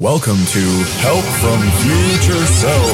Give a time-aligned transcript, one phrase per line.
[0.00, 0.60] Welcome to
[1.02, 2.90] Help from Future Self.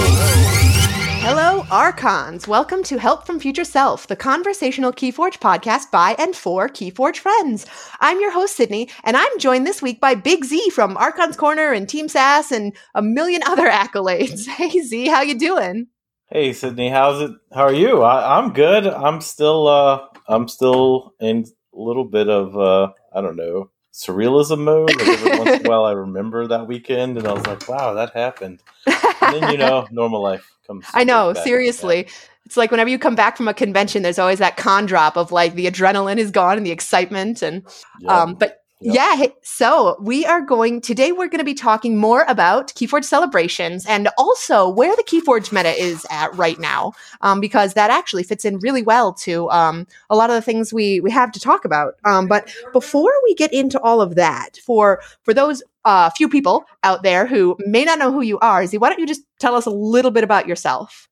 [1.22, 2.48] Hello, Archons.
[2.48, 7.64] Welcome to Help from Future Self, the conversational Keyforge podcast by and for Keyforge friends.
[8.00, 11.70] I'm your host, Sydney, and I'm joined this week by Big Z from Archons Corner
[11.70, 14.48] and Team SAS and a million other accolades.
[14.56, 15.86] Hey, Z, how you doing?
[16.28, 17.30] Hey, Sydney, how's it?
[17.54, 18.02] How are you?
[18.02, 18.84] I, I'm good.
[18.84, 24.60] I'm still, uh, I'm still in a little bit of, uh, I don't know, surrealism
[24.60, 24.94] mode.
[24.94, 27.94] Like every once in a while, I remember that weekend, and I was like, "Wow,
[27.94, 30.84] that happened." And then you know, normal life comes.
[30.94, 32.08] I know, seriously.
[32.44, 35.32] It's like whenever you come back from a convention, there's always that con drop of
[35.32, 37.42] like the adrenaline is gone and the excitement.
[37.42, 37.64] And
[38.00, 38.12] Yep.
[38.12, 38.94] um, but Yep.
[38.94, 41.10] yeah, so we are going today.
[41.10, 45.70] We're going to be talking more about Keyforge celebrations and also where the Keyforge meta
[45.70, 50.16] is at right now, um, because that actually fits in really well to um, a
[50.16, 51.94] lot of the things we we have to talk about.
[52.04, 56.64] Um, but before we get into all of that, for for those uh, few people
[56.82, 59.54] out there who may not know who you are, Z, why don't you just tell
[59.54, 61.08] us a little bit about yourself?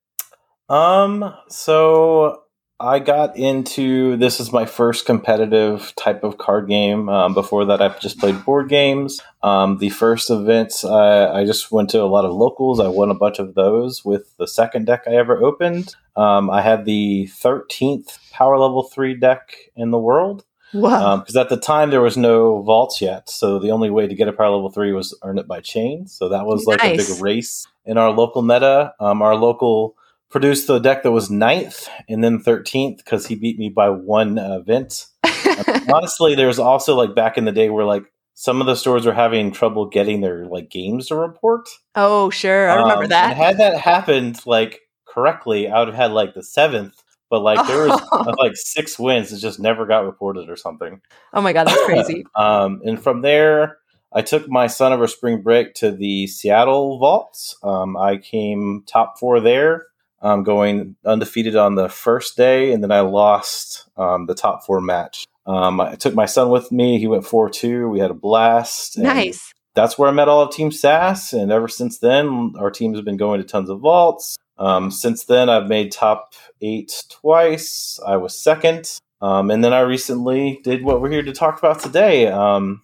[0.69, 2.44] Um, so
[2.81, 7.09] I got into this is my first competitive type of card game.
[7.09, 9.21] Um, before that, I've just played board games.
[9.43, 12.81] Um, the first events, I, I just went to a lot of locals.
[12.81, 15.95] I won a bunch of those with the second deck I ever opened.
[16.17, 21.19] Um, I had the 13th power level 3 deck in the world Wow.
[21.19, 23.31] because at the time there was no vaults yet.
[23.31, 26.09] So the only way to get a power level 3 was earn it by chain.
[26.09, 28.95] So that was like a big race in our local meta.
[28.99, 29.97] Um, our local
[30.35, 34.37] produced the deck that was ninth and then 13th because he beat me by one
[34.37, 35.07] uh, event.
[35.95, 38.03] Honestly, there was also like back in the day where like
[38.35, 41.69] some of the stores were having trouble getting their like games to report.
[41.95, 42.69] oh, sure.
[42.69, 43.31] I remember Um, that.
[43.31, 47.01] And had that happened like correctly, I would have had like the seventh.
[47.31, 51.01] But like there was uh, like six wins that just never got reported or something.
[51.33, 52.25] oh my God, that's crazy.
[52.37, 53.79] Um, and from there,
[54.13, 57.57] I took my son over spring break to the Seattle Vaults.
[57.63, 59.87] Um, I came top four there,
[60.25, 64.81] um, going undefeated on the first day, and then I lost um, the top four
[64.81, 65.27] match.
[65.47, 66.99] Um, I took my son with me.
[66.99, 67.89] He went 4 2.
[67.89, 68.99] We had a blast.
[68.99, 69.53] nice.
[69.75, 71.33] That's where I met all of Team SAS.
[71.33, 74.37] And ever since then, our team has been going to tons of vaults.
[74.57, 77.99] Um, since then, I've made top eight twice.
[78.07, 78.99] I was second.
[79.21, 82.29] Um, and then I recently did what we're here to talk about today.
[82.29, 82.83] Um,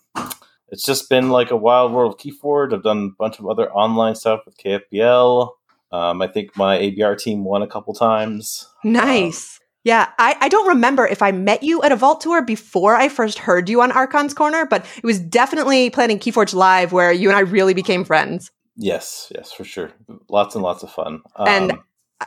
[0.69, 2.75] it's just been like a wild world of Keyforge.
[2.75, 5.51] I've done a bunch of other online stuff with KFBL.
[5.93, 8.69] Um, I think my ABR team won a couple times.
[8.84, 9.59] Nice.
[9.84, 13.09] yeah, I, I don't remember if I met you at a vault tour before I
[13.09, 17.28] first heard you on Archon's Corner, but it was definitely planning Keyforge Live where you
[17.28, 18.51] and I really became friends.
[18.77, 19.91] Yes, yes, for sure.
[20.28, 21.23] Lots and lots of fun.
[21.37, 21.83] And Um,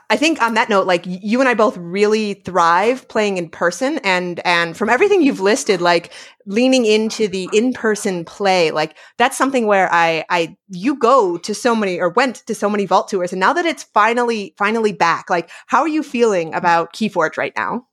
[0.09, 3.99] I think on that note, like you and I both really thrive playing in person
[3.99, 6.11] and and from everything you've listed, like
[6.47, 11.75] leaning into the in-person play, like that's something where I I you go to so
[11.75, 15.29] many or went to so many vault tours and now that it's finally finally back,
[15.29, 17.85] like how are you feeling about Keyforge right now?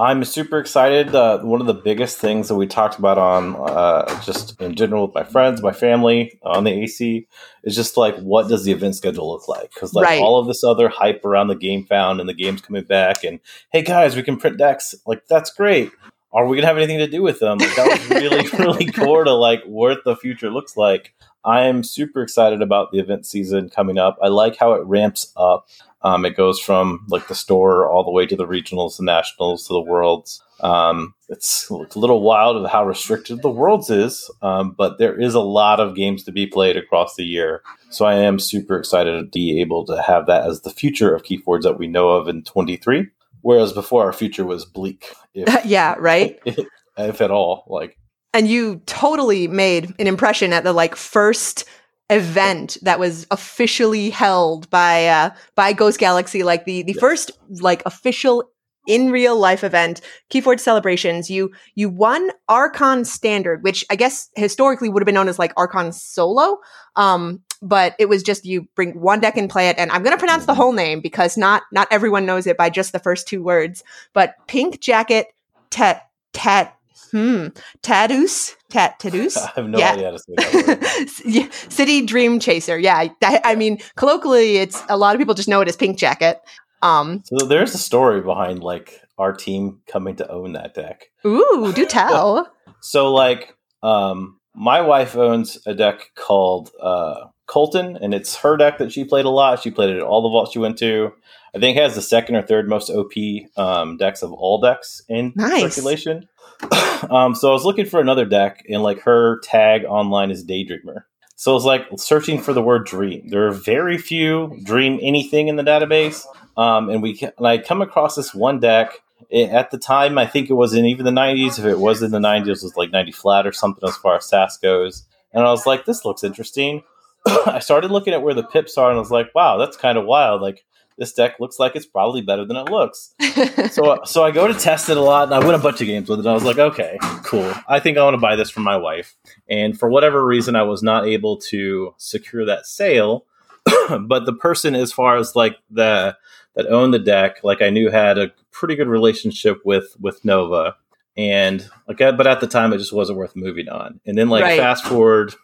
[0.00, 1.14] I'm super excited.
[1.14, 5.06] Uh, one of the biggest things that we talked about on uh, just in general
[5.06, 7.28] with my friends, my family on the AC
[7.64, 9.70] is just like what does the event schedule look like?
[9.74, 10.22] Because like Right.
[10.22, 13.40] all of this other hype around the game found and the game's coming back, and
[13.72, 14.94] hey guys, we can print decks.
[15.06, 15.90] Like that's great.
[16.32, 17.58] Are we gonna have anything to do with them?
[17.58, 21.12] Like that was really really core to like what the future looks like.
[21.44, 24.16] I am super excited about the event season coming up.
[24.22, 25.66] I like how it ramps up.
[26.02, 29.66] Um, it goes from like the store all the way to the regionals, the nationals,
[29.66, 30.42] to the worlds.
[30.60, 35.34] Um, it's a little wild of how restricted the worlds is, um, but there is
[35.34, 37.62] a lot of games to be played across the year.
[37.90, 41.22] So I am super excited to be able to have that as the future of
[41.22, 43.08] Keyforge that we know of in 23.
[43.42, 46.38] Whereas before our future was bleak, if, yeah, right?
[46.98, 47.64] if at all.
[47.68, 47.96] Like
[48.32, 51.64] and you totally made an impression at the like first
[52.10, 57.00] event that was officially held by uh by Ghost Galaxy like the the Yes.
[57.00, 58.50] first like official
[58.86, 60.00] in real life event
[60.30, 65.28] Keyforge celebrations you you won Archon standard which I guess historically would have been known
[65.28, 66.58] as like Archon solo
[66.96, 70.16] um but it was just you bring one deck and play it and I'm to
[70.16, 73.42] pronounce the whole name because not not everyone knows it by just the first two
[73.42, 73.84] words
[74.14, 75.28] but pink jacket
[75.70, 76.74] tat tat
[77.12, 77.46] hmm
[77.82, 79.92] Tadus Tat Tadus I have no Yeah.
[79.92, 81.06] idea how to say that word.
[81.34, 82.78] Yeah, City Dream Chaser.
[82.78, 85.98] Yeah, that, I mean, colloquially, it's a lot of people just know it as Pink
[85.98, 86.38] Jacket.
[86.82, 91.06] Um, So there's a story behind like our team coming to own that deck.
[91.26, 92.50] ooh, do tell.
[92.80, 98.78] So like um my wife owns a deck called uh Colton and it's her deck
[98.78, 99.60] that she played a lot.
[99.62, 101.12] She played it at all the vaults she went to.
[101.54, 103.12] I think it has the second or third most OP
[103.56, 105.74] um decks of all decks in Nice.
[105.74, 106.28] circulation.
[107.10, 111.04] um so I was looking for another deck and like her tag online is Daydreamer.
[111.40, 113.28] So it's like searching for the word dream.
[113.30, 116.26] There are very few dream anything in the database.
[116.58, 119.00] Um, and we and I come across this one deck.
[119.30, 121.58] It, at the time, I think it was in even the 90s.
[121.58, 124.16] If it was in the 90s, it was like 90 flat or something as far
[124.16, 125.06] as SAS goes.
[125.32, 126.82] And I was like, this looks interesting.
[127.46, 129.96] I started looking at where the pips are, and I was like, wow, that's kind
[129.96, 130.42] of wild.
[130.42, 130.62] Like
[131.00, 133.14] this deck looks like it's probably better than it looks.
[133.72, 135.86] so so I go to test it a lot, and I win a bunch of
[135.86, 136.26] games with it.
[136.26, 137.52] I was like, okay, cool.
[137.66, 139.16] I think I want to buy this for my wife.
[139.48, 143.24] And for whatever reason, I was not able to secure that sale.
[144.02, 146.16] but the person, as far as like the
[146.54, 150.76] that owned the deck, like I knew had a pretty good relationship with with Nova.
[151.16, 154.00] And like, but at the time, it just wasn't worth moving on.
[154.06, 154.58] And then, like, Right.
[154.58, 155.34] fast forward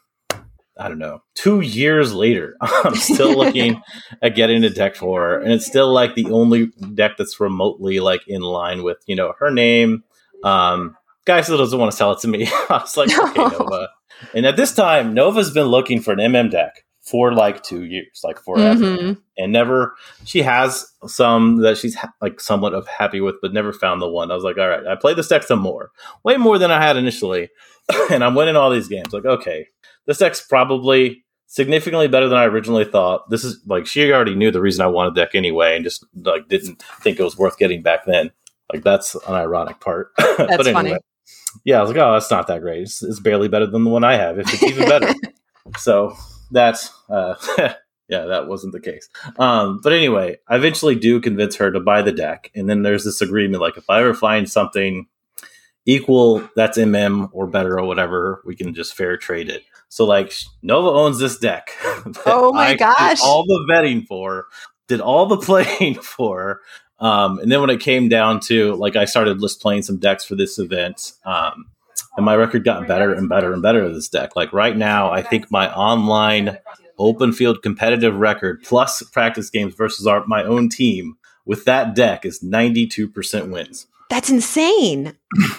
[0.79, 3.81] I don't know, two years later, I'm still looking
[4.23, 8.01] at getting a deck for her, and it's still like the only deck that's remotely
[8.01, 10.05] like in line with you know her name.
[10.45, 12.47] Um, guy still doesn't want to sell it to me.
[12.71, 13.89] I was like, okay, Nova.
[14.35, 18.21] And at this time, Nova's been looking for an MM deck for like two years,
[18.25, 19.19] like forever, Mhm.
[19.39, 19.95] and never.
[20.25, 24.09] She has some that she's ha- like somewhat of happy with, but never found the
[24.09, 24.31] one.
[24.31, 25.91] I was like, all right, I played this deck some more,
[26.25, 27.49] way more than I had initially,
[28.11, 29.13] and I'm winning all these games.
[29.13, 29.69] Like, okay,
[30.07, 33.29] this deck's probably significantly better than I originally thought.
[33.31, 36.49] This is like she already knew the reason I wanted deck anyway, and just like
[36.49, 38.31] didn't think it was worth getting back then.
[38.73, 40.13] Like that's an ironic part.
[40.19, 40.97] That's funny.
[41.65, 42.83] Yeah, I was like, oh, that's not that great.
[42.83, 45.13] It's, it's barely better than the one I have, if it's even better.
[45.79, 46.15] so
[46.51, 47.35] that's uh,
[48.09, 49.09] yeah, that wasn't the case.
[49.39, 53.05] Um, but anyway, I eventually do convince her to buy the deck, and then there's
[53.05, 55.07] this agreement like if I ever find something
[55.87, 59.63] equal that's MM or better or whatever, we can just fair trade it.
[59.89, 61.71] So like Nova owns this deck.
[62.25, 63.21] Oh my I did gosh.
[63.21, 64.47] all the vetting for,
[64.87, 66.61] did all the playing for.
[67.01, 70.25] Um, and then when it came down to like I started just playing some decks
[70.25, 71.67] for this event, um,
[72.17, 74.37] and my record got better and better and better with this deck.
[74.37, 76.59] Like right now, I think my online
[76.99, 82.25] open field competitive record plus practice games versus our, my own team with that deck
[82.25, 83.87] is 92% wins.
[84.11, 85.15] That's insane.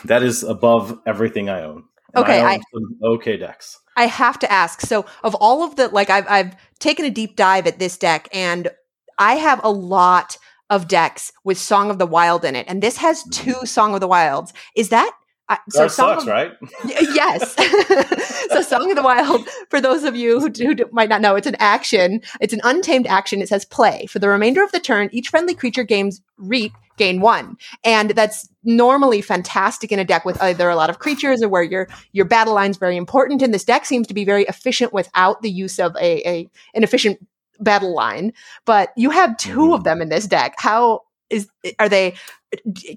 [0.06, 1.83] That is above everything I own.
[2.15, 2.62] And Okay, I I-
[3.06, 3.79] okay decks.
[3.98, 4.82] I have to ask.
[4.82, 8.30] So, of all of the like, I've I've taken a deep dive at this deck,
[8.32, 8.70] and
[9.18, 10.38] I have a lot
[10.70, 13.52] of decks with Song of the Wild in it, and this has mm-hmm.
[13.60, 14.54] two Song of the Wilds.
[14.76, 15.12] Is that
[15.50, 15.84] I so?
[15.84, 16.52] that Song sucks, of, right?
[16.86, 17.56] Yes.
[18.50, 21.48] so Song of the Wild, for those of you who, who might not know, it's
[21.48, 22.22] an action.
[22.40, 23.42] It's an untamed action.
[23.42, 24.06] It says play.
[24.06, 27.56] For the remainder of the turn, each friendly creature gains reap gain one.
[27.84, 31.64] And that's normally fantastic in a deck with either a lot of creatures or where
[31.64, 33.42] your your battle line's very important.
[33.42, 36.84] And this deck seems to be very efficient without the use of a, a an
[36.84, 37.26] efficient
[37.60, 38.34] battle line.
[38.66, 39.76] But you have 2 Mhm.
[39.76, 40.56] of them in this deck.
[40.58, 41.48] How is
[41.80, 42.14] are they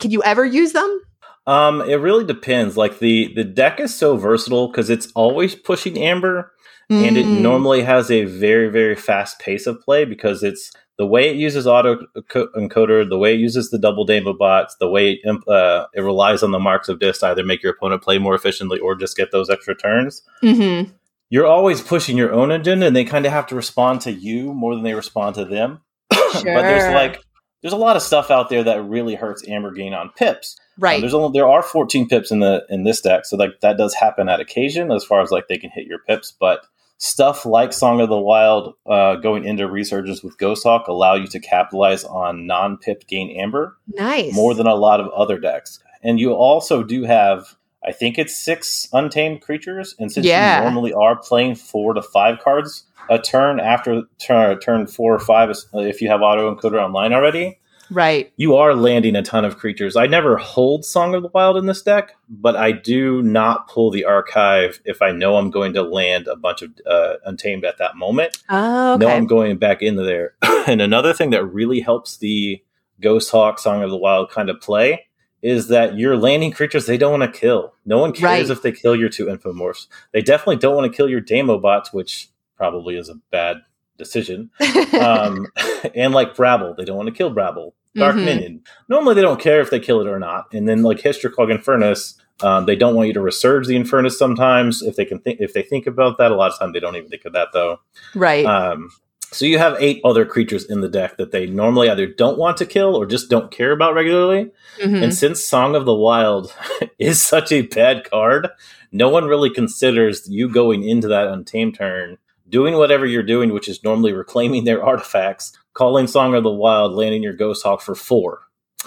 [0.00, 1.00] can you ever use them?
[1.46, 2.76] Um, it really depends.
[2.76, 6.52] Like the the deck is so versatile because it's always pushing amber,
[6.90, 7.40] and it Mm.
[7.40, 10.70] normally has a very very fast pace of play because it's
[11.00, 11.96] the way it uses auto
[12.34, 16.02] encoder, the way it uses the double demo bots, the way it, imp- uh, it
[16.02, 18.94] relies on the marks of dis to either make your opponent play more efficiently or
[18.94, 20.22] just get those extra turns.
[20.42, 20.92] Mhm.
[21.30, 24.52] You're always pushing your own agenda, and they kind of have to respond to you
[24.52, 25.80] more than they respond to them.
[26.10, 27.22] but there's like
[27.62, 30.56] there's a lot of stuff out there that really hurts amber gain on pips.
[30.58, 31.00] Uh, Right.
[31.00, 33.94] there's only there are 14 pips in the in this deck, so like that does
[33.94, 36.60] happen at occasion as far as like they can hit your pips, but
[37.00, 41.26] stuff like Song of the Wild uh, going into Resurgence with Ghost Hawk allow you
[41.28, 44.34] to capitalize on non-pip gain amber nice.
[44.34, 45.80] more than a lot of other decks.
[46.02, 50.58] And you also do have I think it's six untamed creatures, and since Yeah.
[50.58, 55.18] you normally are playing four to five cards a turn after turn, turn four or
[55.18, 57.58] five, if you have auto encoder online already,
[57.90, 58.32] right.
[58.36, 59.96] you are landing a ton of creatures.
[59.96, 63.90] I never hold Song of the Wild in this deck, but I do not pull
[63.90, 67.78] the archive if I know I'm going to land a bunch of uh, Untamed at
[67.78, 68.38] that moment.
[68.48, 69.08] Oh, No.
[69.08, 70.34] I'm going back into there.
[70.66, 72.62] and another thing that really helps the
[73.00, 75.06] Ghost Hawk Song of the Wild kind of play
[75.42, 77.72] is that you're landing creatures they don't want to kill.
[77.86, 78.50] No one cares Right.
[78.50, 79.86] if they kill your two infomorphs.
[80.12, 82.28] They definitely don't want to kill your Demo bots, which
[82.58, 83.62] probably is a bad
[83.96, 84.50] decision
[85.00, 85.46] um,
[85.94, 87.72] and like Brabble, they don't want to kill Brabble.
[87.96, 88.24] Dark Mhm.
[88.24, 88.60] Minion.
[88.88, 90.44] Normally, they don't care if they kill it or not.
[90.52, 94.18] And then like Hystricog Infurnace, um, they don't want you to resurge the Infurnace.
[94.18, 96.80] Sometimes, if they can think, if they think about that, a lot of time they
[96.80, 97.80] don't even think of that though.
[98.14, 98.46] right.
[98.46, 98.90] Um,
[99.32, 102.56] so you have eight other creatures in the deck that they normally either don't want
[102.56, 104.50] to kill or just don't care about regularly.
[104.82, 105.02] Mhm.
[105.04, 106.52] And since Song of the Wild
[106.98, 108.48] is such a bad card,
[108.90, 112.18] no one really considers you going into that untamed turn,
[112.48, 116.92] doing whatever you're doing, which is normally reclaiming their artifacts, calling Song of the Wild,
[116.92, 118.40] landing your Ghost Hawk for four.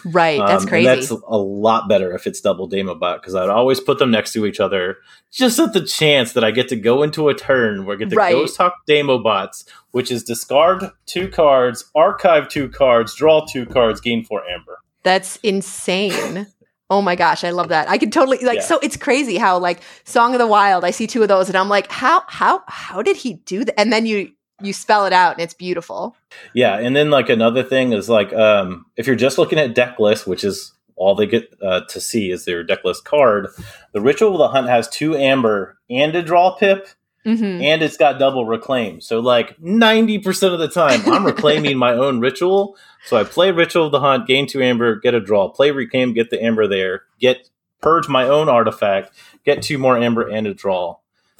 [0.06, 0.40] Right.
[0.46, 0.88] That's Um, crazy.
[0.90, 4.34] And that's a lot better if it's double Damobot because I'd always put them next
[4.34, 4.98] to each other
[5.32, 8.10] just at the chance that I get to go into a turn where I get
[8.10, 8.34] the Right.
[8.34, 14.26] Ghost Hawk Damobots, which is discard two cards, archive two cards, draw two cards, gain
[14.26, 14.80] four amber.
[15.04, 16.48] That's insane.
[16.90, 17.88] Oh my gosh, I love that.
[17.90, 18.62] I can totally like Yeah.
[18.64, 21.58] so it's crazy how like Song of the Wild, I see two of those and
[21.58, 23.80] I'm like, how how how did he do that?
[23.80, 24.32] And then you
[24.64, 26.16] you spell it out and it's beautiful.
[26.54, 30.00] Yeah, and then like another thing is like um, if you're just looking at deck
[30.00, 33.48] list, which is all they get uh, to see is their deck list card,
[33.94, 36.88] the Ritual of the Hunt has two amber and a draw pip,
[37.24, 39.02] hmm and it's got double reclaim.
[39.02, 42.78] So like ninety percent of the time, I'm reclaiming my own ritual.
[43.06, 46.14] So I play Ritual of the Hunt, gain two amber, get a draw, play reclaim,
[46.14, 47.50] get the amber there, get
[47.82, 49.14] purge my own artifact,
[49.46, 50.98] get two more amber and a draw.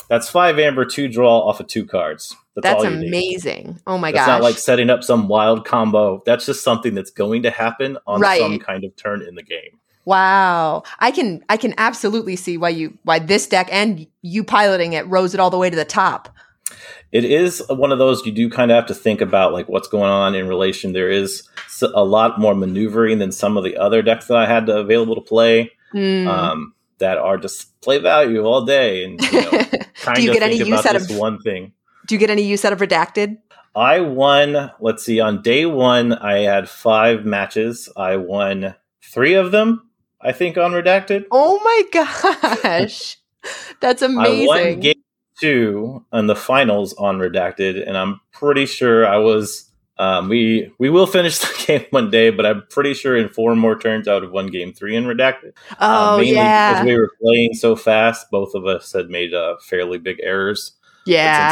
[0.10, 2.36] That's five amber, two draw off of two cards.
[2.56, 3.08] That's, That's all you need.
[3.08, 3.80] amazing.
[3.88, 4.34] Oh my That's gosh.
[4.40, 6.22] not like setting up some wild combo.
[6.26, 8.40] That's just something that's going to happen on Right.
[8.40, 9.80] some kind of turn in the game.
[10.06, 10.84] wow.
[11.00, 15.08] I can I can absolutely see why you why this deck and you piloting it
[15.08, 16.30] rose it all the way to the top.
[17.12, 19.88] It is one of those you do kind of have to think about like what's
[19.88, 20.94] going on in relation.
[20.94, 21.48] There is
[21.94, 25.22] a lot more maneuvering than some of the other decks that I had available to
[25.22, 26.28] play Mm.
[26.28, 29.50] um, that are just play value all day and you know,
[30.02, 31.72] kind Do you of get any think use out of one thing.
[32.08, 33.38] Do you get any use out of redacted?
[33.76, 37.90] I won, let's see, on day one, I had five matches.
[37.98, 39.90] I won three of them,
[40.22, 41.26] I think, on Redacted.
[41.32, 43.18] Oh my gosh.
[43.82, 44.44] That's amazing.
[44.52, 44.94] I won game
[45.40, 49.70] two and the finals on Redacted, and I'm pretty sure I was.
[49.98, 53.56] Um, we we will finish the game one day, but I'm pretty sure in four
[53.56, 55.54] more turns I would have won game three in Redacted.
[55.80, 56.74] oh Uh, mainly yeah.
[56.74, 60.74] because we were playing so fast, both of us had made uh, fairly big errors.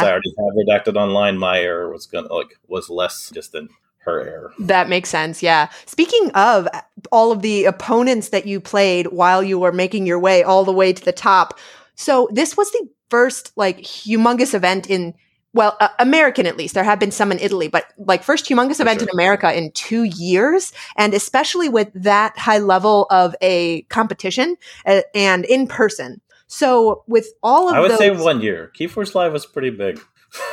[0.00, 3.68] since I already have Redacted online, my error was gonna like was less just than
[4.04, 4.52] her error.
[4.58, 5.42] That makes sense.
[5.42, 5.68] Yeah.
[5.86, 6.68] Speaking of
[7.10, 10.72] all of the opponents that you played while you were making your way all the
[10.72, 11.58] way to the top.
[11.94, 15.14] So this was the first like humongous event in
[15.54, 16.72] well, uh, American at least.
[16.72, 19.08] There have been some in Italy, but like first humongous For event sure.
[19.08, 24.56] in America in 2 years and especially with that high level of a competition
[24.86, 26.20] uh, and in person.
[26.52, 28.70] So with all of I would those say one year.
[28.78, 29.98] Keyforge Live was pretty big.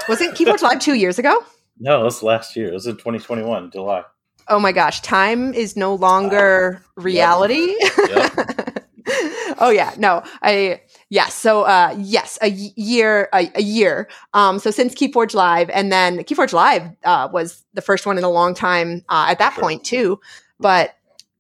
[0.08, 1.44] Wasn't Keyforge Live 2 years ago?
[1.78, 2.70] No, it was last year.
[2.70, 4.04] It was in 2021, July.
[4.48, 7.76] Oh my gosh, time is no longer reality.
[8.10, 8.88] Yep.
[9.60, 11.34] oh yeah, no, I yes.
[11.36, 14.08] So uh, yes, a year, a, a year.
[14.34, 18.24] Um, so since Keyforge Live, and then Keyforge Live uh, was the first one in
[18.24, 19.64] a long time uh, at that Sure.
[19.64, 20.20] point too.
[20.60, 20.96] But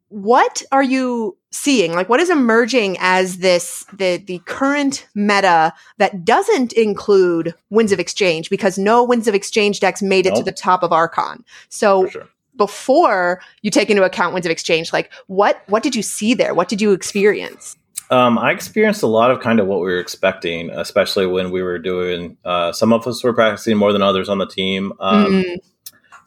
[0.09, 1.93] what are you seeing?
[1.93, 7.99] Like, what is emerging as this the the current meta that doesn't include Winds of
[7.99, 11.43] Exchange because no Winds of Exchange decks made it to the top of Archon.
[11.69, 12.27] So sure.
[12.55, 16.53] before you take into account winds of exchange like what what did you see there
[16.53, 17.77] what did you experience
[18.11, 21.61] Um, I experienced a lot of kind of what we were expecting, especially when we
[21.61, 22.37] were doing.
[22.43, 24.93] Uh, some of us were practicing more than others on the team.
[24.99, 25.57] Um, Mm,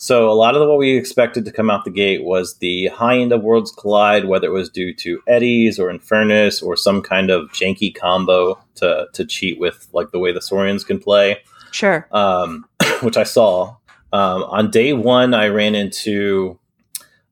[0.02, 3.18] So a lot of what we expected to come out the gate was the high
[3.18, 7.30] end of Worlds Collide, whether it was due to eddies or Infurnace or some kind
[7.30, 11.38] of janky combo to to cheat with like the way the Saurians can play.
[11.71, 12.64] sure um,
[13.02, 13.76] which I saw.
[14.12, 16.59] Um, on day one, I ran into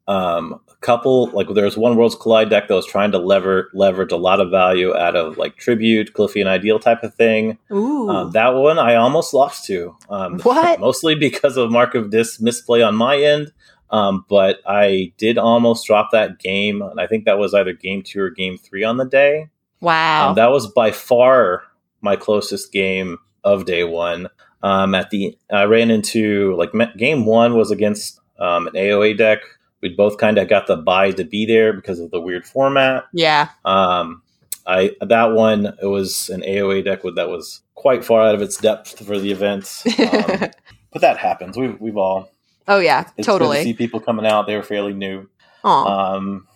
[0.06, 1.26] um, couple.
[1.30, 4.40] Like there was one Worlds Collide deck that was trying to lever leverage a lot
[4.40, 7.58] of value out of like tribute, Cliffy, and Ideal type of thing.
[7.72, 9.96] ooh Um, that one I almost lost to.
[10.08, 10.80] Um, What?
[10.80, 13.52] Mostly because of Mark of Dis misplay on my end.
[13.90, 18.02] Um, but I did almost drop that game, and I think that was either game
[18.04, 19.48] two or game three on the day.
[19.80, 21.64] wow Um, that was by far
[22.00, 24.28] my closest game of day one.
[24.62, 29.16] Um, at the I ran into like me- game one was against um, an AOA
[29.18, 29.40] deck.
[29.82, 33.04] We both kind of got the buy to be there because of the weird format.
[33.12, 34.22] yeah Um,
[34.66, 38.42] I that one it was an AOA deck with, that was quite far out of
[38.42, 39.82] its depth for the event.
[39.98, 40.50] Um,
[40.92, 41.56] but that happens.
[41.56, 42.30] We've we've all
[42.66, 44.46] oh yeah it's good to see people coming out.
[44.46, 45.28] They were fairly new.
[45.64, 46.14] Aw.
[46.14, 46.46] Um,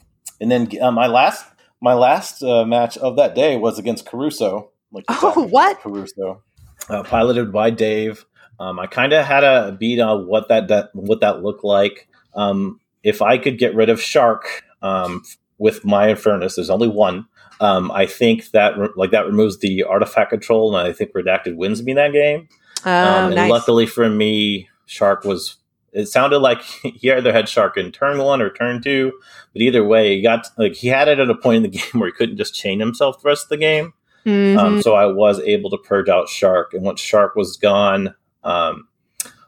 [0.41, 1.47] and then uh, my last
[1.81, 4.71] my last uh, match of that day was against Caruso.
[4.91, 5.81] Like Oh, what?
[5.81, 6.43] Caruso,
[6.89, 8.25] uh, piloted by Dave.
[8.59, 12.09] Um, I kind of had a beat on what that, that what that looked like.
[12.35, 15.23] Um, if I could get rid of Shark um,
[15.59, 17.27] with my Infurnace, there's only one.
[17.61, 21.57] Um, I think that re- like that removes the artifact control, and I think Redacted
[21.57, 22.49] wins me that game.
[22.85, 25.57] oh Um, and nice luckily for me, Shark was.
[25.93, 29.13] It sounded like he either had Shark in turn one or turn two,
[29.53, 32.01] but either way, he got like he had it at a point in the game
[32.01, 33.93] where he couldn't just chain himself the rest of the game.
[34.27, 34.59] Mhm.
[34.59, 38.89] Um, so I was able to purge out Shark, and once Shark was gone, um,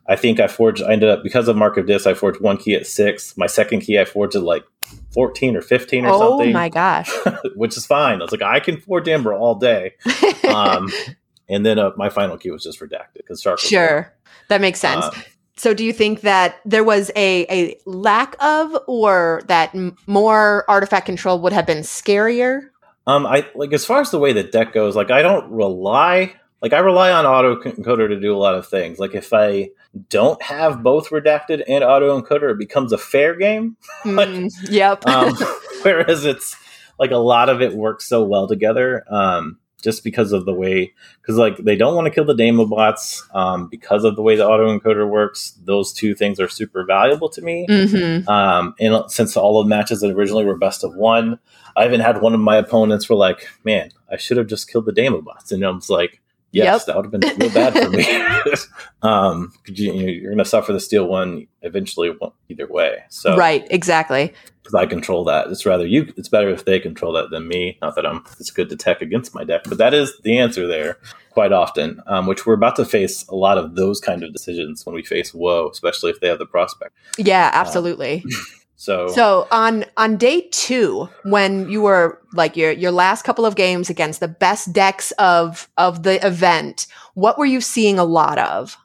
[0.08, 0.82] I think I forged.
[0.82, 2.06] I ended up because of Mark of Dis.
[2.06, 3.36] I forged one key at six.
[3.36, 4.64] My second key I forged at like
[5.12, 6.50] fourteen or fifteen or oh something.
[6.50, 7.10] Oh my gosh.
[7.56, 8.20] which is fine.
[8.20, 9.94] I was like, I can forge Amber all day.
[10.46, 10.90] Um,
[11.48, 13.58] and then uh, my final key was just redacted because Shark.
[13.58, 14.12] sure.
[14.48, 15.04] That makes sense.
[15.04, 15.12] Um,
[15.56, 20.64] So, do you think that there was a, a lack of, or that m- more
[20.68, 22.68] artifact control would have been scarier?
[23.06, 26.34] Um, I like as far as the way the deck goes, like I don't rely
[26.62, 28.98] like I rely on auto encoder to do a lot of things.
[28.98, 29.70] Like if I
[30.08, 33.76] don't have both redacted and auto encoder, it becomes a fair game.
[34.04, 35.06] Mm, yep.
[35.06, 35.36] Um,
[35.82, 36.56] whereas it's
[36.98, 39.04] like a lot of it works so well together.
[39.12, 42.64] Um, just because of the way, because like they don't want to kill the Demo
[42.66, 45.56] bots, um, because of the way the auto encoder works.
[45.64, 47.66] Those two things are super valuable to me.
[47.68, 51.38] hmm Um, and since all of the matches that originally were best of one,
[51.76, 54.86] I even had one of my opponents were like, "Man, I should have just killed
[54.86, 56.20] the Demo bots," and I was like,
[56.56, 56.86] "Yes, Yep.
[56.86, 58.06] that would have been real bad for me."
[59.02, 62.10] um, you, you're going to suffer the steal one eventually,
[62.48, 63.02] either way.
[63.10, 63.66] So, Right.
[63.70, 64.32] Exactly.
[64.62, 66.12] because I control that, it's rather you.
[66.16, 67.78] It's better if they control that than me.
[67.82, 70.66] Not that I'm it's good to tech against my deck, but that is the answer
[70.66, 70.98] there
[71.30, 72.00] quite often.
[72.06, 75.02] Um, which we're about to face a lot of those kind of decisions when we
[75.04, 76.94] face Woe, especially if they have the prospect.
[77.18, 77.50] Yeah.
[77.52, 78.24] Absolutely.
[78.76, 83.56] So, So on on day two, when you were like your your last couple of
[83.56, 88.38] games against the best decks of of the event, what were you seeing a lot
[88.38, 88.76] of?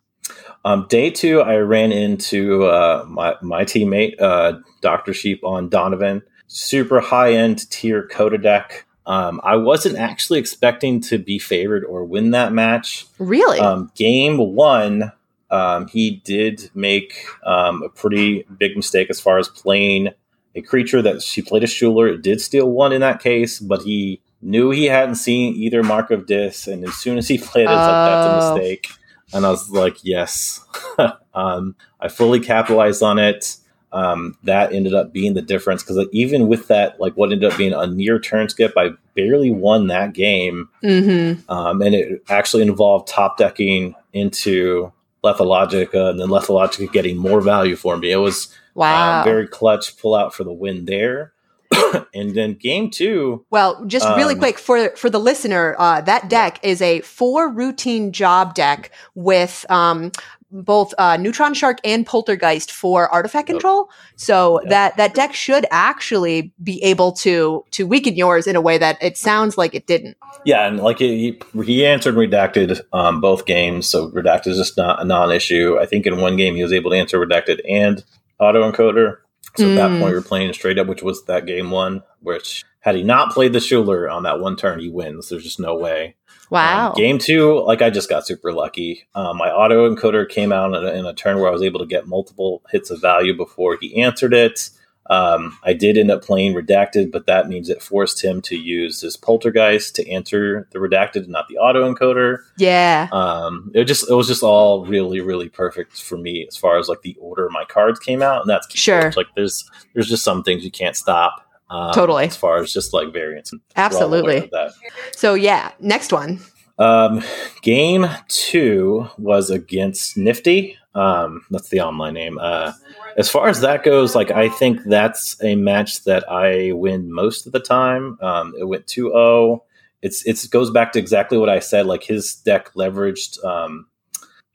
[0.64, 6.22] Um, day two, I ran into uh, my my teammate uh, Doctor Sheep on Donovan.
[6.48, 8.86] Super high end tier Coda deck.
[9.06, 13.08] Um, I wasn't actually expecting to be favored or win that match.
[13.18, 13.60] Really?
[13.60, 15.12] Um, game one,
[15.52, 20.10] um, he did make um, a pretty big mistake as far as playing
[20.56, 22.14] a creature that she played a Shooler.
[22.14, 26.10] It did steal one in that case, but he knew he hadn't seen either Mark
[26.10, 28.52] of Dis, and as soon as he played it, it's like that's Oh.
[28.52, 28.88] a mistake.
[29.34, 30.60] And I was like, yes.
[31.34, 33.58] um, I fully capitalized on it.
[33.94, 37.58] Um, that ended up being the difference because even with that, like what ended up
[37.58, 41.52] being a near turn skip, I barely won that game mm-hmm.
[41.52, 44.94] um, and it actually involved top decking into
[45.24, 48.12] Lethalogica and then Lethalogica getting more value for me.
[48.12, 49.20] It was Wow.
[49.20, 51.34] um, very clutch pull out for the win there.
[52.14, 56.30] and then game two, Well, just really Um, quick for for the listener, uh, that
[56.30, 60.12] deck is a four routine job deck with um,
[60.52, 63.56] both uh, Neutron Shark and Poltergeist for artifact Yep.
[63.56, 63.90] control.
[64.16, 64.70] So Yep.
[64.70, 68.98] that that deck should actually be able to to weaken yours in a way that
[69.02, 70.18] it sounds like it didn't.
[70.46, 75.02] yeah, and like he, he answered redacted um, both games, so redacted is just not
[75.02, 75.78] a non-issue.
[75.80, 78.04] I think in one game he was able to answer redacted and
[78.40, 79.18] auto encoder.
[79.58, 80.00] So at that Mm.
[80.00, 82.04] point, were playing straight up, which was that game one.
[82.22, 85.30] Which had he not played the Shooler on that one turn, he wins.
[85.30, 86.16] There's just no way.
[86.52, 86.90] Wow.
[86.90, 89.08] Um, game two, like I just got super lucky.
[89.16, 91.80] Um, my auto encoder came out in a, in a turn where I was able
[91.80, 94.70] to get multiple hits of value before he answered it.
[95.10, 99.02] Um, I did end up playing redacted, but that means it forced him to use
[99.02, 102.40] his poltergeist to answer the redacted, and not the auto encoder.
[102.58, 103.08] yeah.
[103.12, 106.88] Um, it just it was just all really really perfect for me as far as
[106.88, 109.12] like the order my cards came out, and that's Sure.
[109.16, 111.46] Like there's there's just some things you can't stop.
[111.72, 112.26] Um, Totally.
[112.26, 113.52] as far as just like variance.
[113.54, 114.40] We're all aware Absolutely.
[114.52, 114.72] that.
[115.16, 116.40] So yeah, next one.
[116.78, 117.24] Um,
[117.62, 120.78] game two was against Nifty.
[120.96, 122.38] Um, that's the online name.
[122.42, 122.74] Uh,
[123.18, 127.46] as far as that goes, like I think that's a match that I win most
[127.46, 128.18] of the time.
[128.22, 129.62] Um, it went 2-0.
[130.02, 131.86] It's it's goes back to exactly what I said.
[131.86, 133.86] Like his deck leveraged um,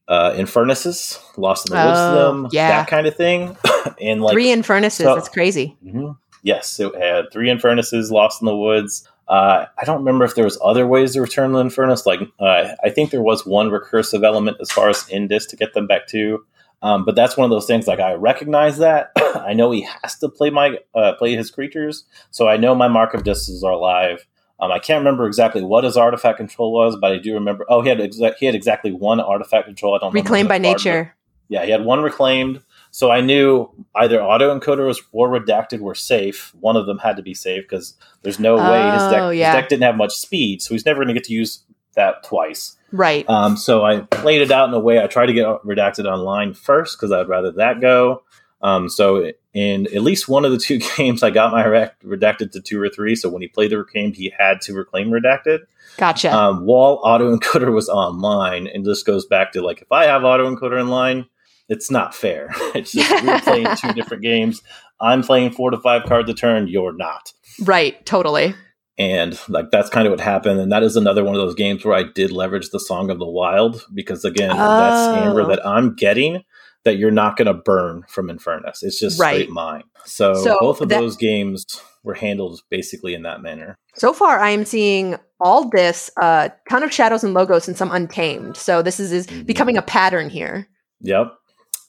[0.09, 2.69] uh, Infurnaces, lost in the woods to Oh, them, yeah.
[2.71, 3.57] that kind of thing.
[4.01, 5.05] and like Three Infurnaces.
[5.07, 5.77] so- That's crazy.
[5.83, 6.11] hmm
[6.47, 9.09] Yes, it had three Infurnaces, Lost in the Woods.
[9.27, 12.07] Uh, I don't remember if there was other ways to return the Infurnace.
[12.07, 15.75] Like, uh, I think there was one recursive element as far as Indis to get
[15.75, 16.45] them back to.
[16.83, 17.89] Um, but that's one of those things.
[17.89, 19.11] Like, I recognize that.
[19.17, 22.87] I know he has to play my uh, play his creatures, so I know my
[22.87, 24.25] mark of distances are alive.
[24.61, 27.67] Um, I can't remember exactly what his artifact control was, but I do remember.
[27.69, 29.97] Oh, he had exa- he had exactly one artifact control.
[29.97, 31.13] I don't Reclaimed by nature.
[31.49, 32.63] yeah, he had one reclaimed.
[32.97, 36.55] So I knew either auto encoders or redacted were safe.
[36.61, 39.53] One of them had to be safe because there's no way his deck, Oh, yeah.
[39.53, 41.63] his deck didn't have much speed, so he's never going to get to use
[41.95, 42.79] that twice.
[42.93, 43.29] Right.
[43.29, 44.99] Um, so I played it out in a way.
[44.99, 48.23] I tried to get redacted online first because I'd rather that go.
[48.63, 51.65] Um, so in at least one of the two games, I got my
[52.03, 53.15] redacted to two or three.
[53.15, 55.67] So when he played the reclaimed, he had to reclaim redacted.
[55.99, 56.35] Gotcha.
[56.35, 60.25] Um, while auto encoder was online, and this goes back to like if I have
[60.25, 61.27] auto encoder in line,
[61.69, 62.51] it's not fair.
[62.75, 64.63] it's just we're playing two different games.
[65.01, 66.69] I'm playing four to five cards a turn.
[66.69, 68.05] You're not, right.
[68.07, 68.55] Totally.
[68.99, 70.59] and like that's kind of what happened.
[70.61, 73.19] And that is another one of those games where I did leverage the Song of
[73.19, 75.29] the Wild because again, that's Oh.
[75.31, 76.43] Amber that I'm getting.
[76.85, 78.85] that you're not going to burn from Infurnace.
[78.85, 79.35] It's just Right.
[79.35, 79.83] straight mine.
[80.05, 81.67] So, So both of that- those games
[82.05, 83.75] were handled basically in that manner.
[83.97, 87.91] So far, I am seeing all this, a ton of shadows and logos, and some
[87.91, 88.57] untamed.
[88.57, 89.47] So this is, is Mhm.
[89.47, 90.69] becoming a pattern here.
[91.01, 91.33] Yep.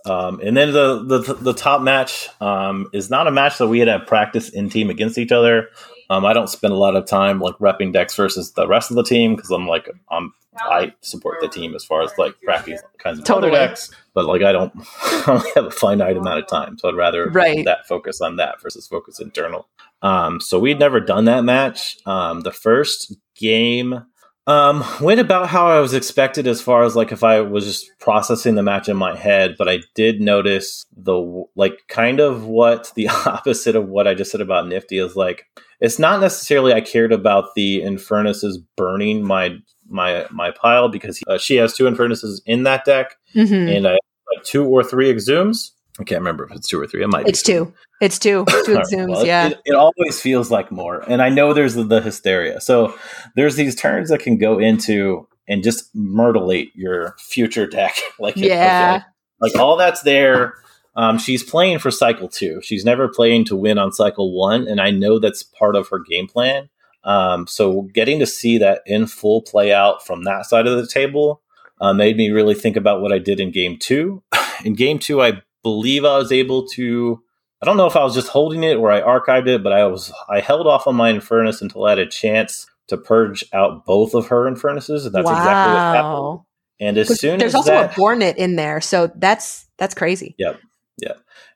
[0.09, 3.79] Um, and then the, the the top match um, is not a match that we
[3.79, 5.69] had at practice in team against each other.
[6.09, 8.95] Um, I don't spend a lot of time like repping decks versus the rest of
[8.95, 12.81] the team because I'm like I'm I support the team as far as like practice
[12.97, 13.51] kinds of Totally.
[13.51, 14.71] decks, but like I don't
[15.03, 17.65] I only have a finite amount of time, so I'd rather Right.
[17.65, 19.67] that focus on that versus focus internal.
[20.01, 21.97] Um, so we'd never done that match.
[22.05, 24.03] Um, the first game
[24.47, 27.91] um, went about how I was expected as far as like if I was just
[27.99, 32.91] processing the match in my head, but I did notice the like kind of what
[32.95, 35.45] the opposite of what I just said about Nifty is like.
[35.79, 39.57] It's not necessarily I cared about the Infurnaces burning my
[39.89, 43.97] my my pile because uh, she has two Infurnaces in that deck, hmm and I
[44.43, 45.71] two or three exhumes.
[45.99, 47.03] I can't remember if it's two or three.
[47.03, 47.73] It might It's two.
[48.01, 48.45] It's two.
[48.65, 49.09] Two right, exhumes.
[49.09, 49.47] well, it- yeah.
[49.47, 51.03] It, it always feels like more.
[51.09, 52.61] And I know there's the, the hysteria.
[52.61, 52.95] So
[53.35, 57.95] there's these turns that can go into and just myrtlate your future deck.
[58.19, 59.03] like, Yeah.
[59.39, 60.53] Like all that's there.
[60.95, 62.59] Um, she's playing for cycle two.
[62.63, 64.67] She's never playing to win on cycle one.
[64.67, 66.69] And I know that's part of her game plan.
[67.03, 70.87] Um, so getting to see that in full play out from that side of the
[70.87, 71.41] table
[71.79, 74.21] uh, made me really think about what I did in game two.
[74.65, 77.21] In game two, I believe I was able to
[77.61, 79.85] I don't know if I was just holding it or I archived it, but I
[79.85, 83.85] was I held off on my Infurnace until I had a chance to purge out
[83.85, 86.39] both of her Infurnaces, and that's exactly what happened.
[86.79, 90.35] And as soon There's as also that, a Bornet in there, so that's that's crazy.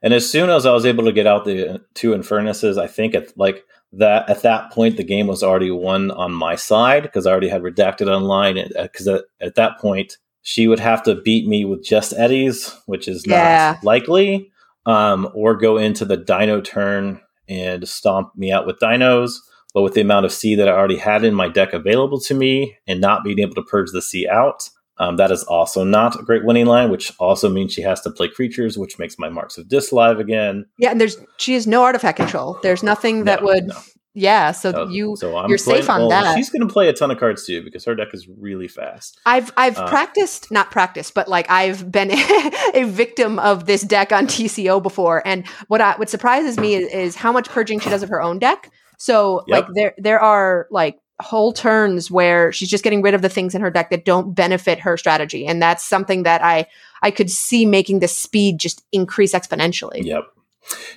[0.01, 2.87] and as soon as I was able to get out the uh, two Infurnaces, I
[2.87, 7.03] think at like that at that point the game was already won on my side
[7.03, 8.55] because I already had redacted online.
[8.75, 13.07] Because at, at that point she would have to beat me with just eddies, which
[13.07, 13.73] is Yeah.
[13.75, 14.51] not likely,
[14.85, 19.33] um, or go into the Dino turn and stomp me out with dinos.
[19.73, 22.33] But with the amount of C that I already had in my deck available to
[22.33, 26.19] me, and not being able to purge the C out, um, that is also not
[26.19, 26.89] a great winning line.
[26.91, 30.19] Which also means she has to play creatures, which makes my marks of dis live
[30.19, 30.65] again.
[30.77, 32.59] Yeah, and there's she has no artifact control.
[32.61, 33.67] There's nothing that No, would.
[33.67, 33.75] no.
[34.13, 35.15] Yeah, so Uh, you.
[35.15, 36.35] so I'm you're safe on well, that.
[36.35, 39.19] She's going to play a ton of cards too because her deck is really fast.
[39.25, 42.11] I've I've uh, practiced, not practiced, but like I've been
[42.73, 46.91] a victim of this deck on TCO before, and what I, what surprises me is,
[46.91, 48.71] is how much purging she does of her own deck.
[48.97, 49.57] So Yep.
[49.57, 53.55] like there there are like whole turns where she's just getting rid of the things
[53.55, 56.65] in her deck that don't benefit her strategy, and that's something that I
[57.01, 60.03] I could see making the speed just increase exponentially.
[60.03, 60.25] Yep.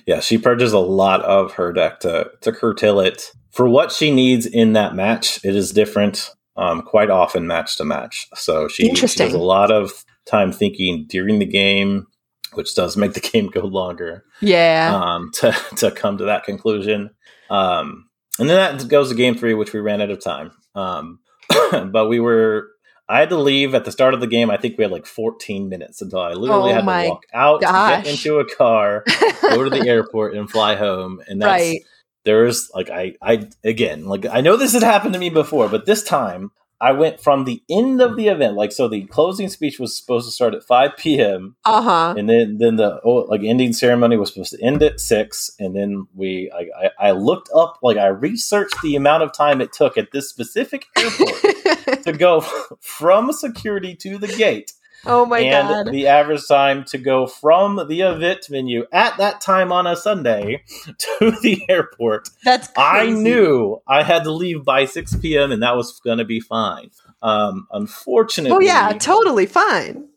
[0.05, 4.11] Yeah, she purges a lot of her deck to to curtail it for what she
[4.11, 5.43] needs in that match.
[5.43, 8.27] It is different, um, quite often match to match.
[8.35, 12.07] So she, she does a lot of time thinking during the game,
[12.53, 14.23] which does make the game go longer.
[14.41, 17.11] Yeah, um, to to come to that conclusion.
[17.49, 20.51] Um, and then that goes to game three, which we ran out of time.
[20.75, 21.19] Um,
[21.71, 22.69] but we were.
[23.07, 24.49] I had to leave at the start of the game.
[24.49, 27.61] I think we had like 14 minutes until I literally Oh had to walk out,
[27.61, 28.03] gosh.
[28.03, 29.03] get into a car,
[29.41, 31.21] go to the airport, and fly home.
[31.27, 31.79] And that's right.
[32.23, 35.85] there's like I I again like I know this had happened to me before, but
[35.85, 38.55] this time I went from the end of the event.
[38.55, 42.13] Like so, the closing speech was supposed to start at 5 p.m Uh huh.
[42.17, 45.75] and then then the oh, like ending ceremony was supposed to end at six and
[45.75, 49.71] then we I, I, I looked up like i researched the amount of time it
[49.73, 52.41] took at this specific airport to go
[52.81, 54.73] from security to the gate
[55.05, 55.93] oh my and god.
[55.93, 60.63] the average time to go from the event venue at that time on a sunday
[60.97, 65.75] to the airport That's i knew i had to leave by 6 p.m and that
[65.75, 66.89] was going to be fine
[67.21, 70.07] um unfortunately Oh yeah, totally fine.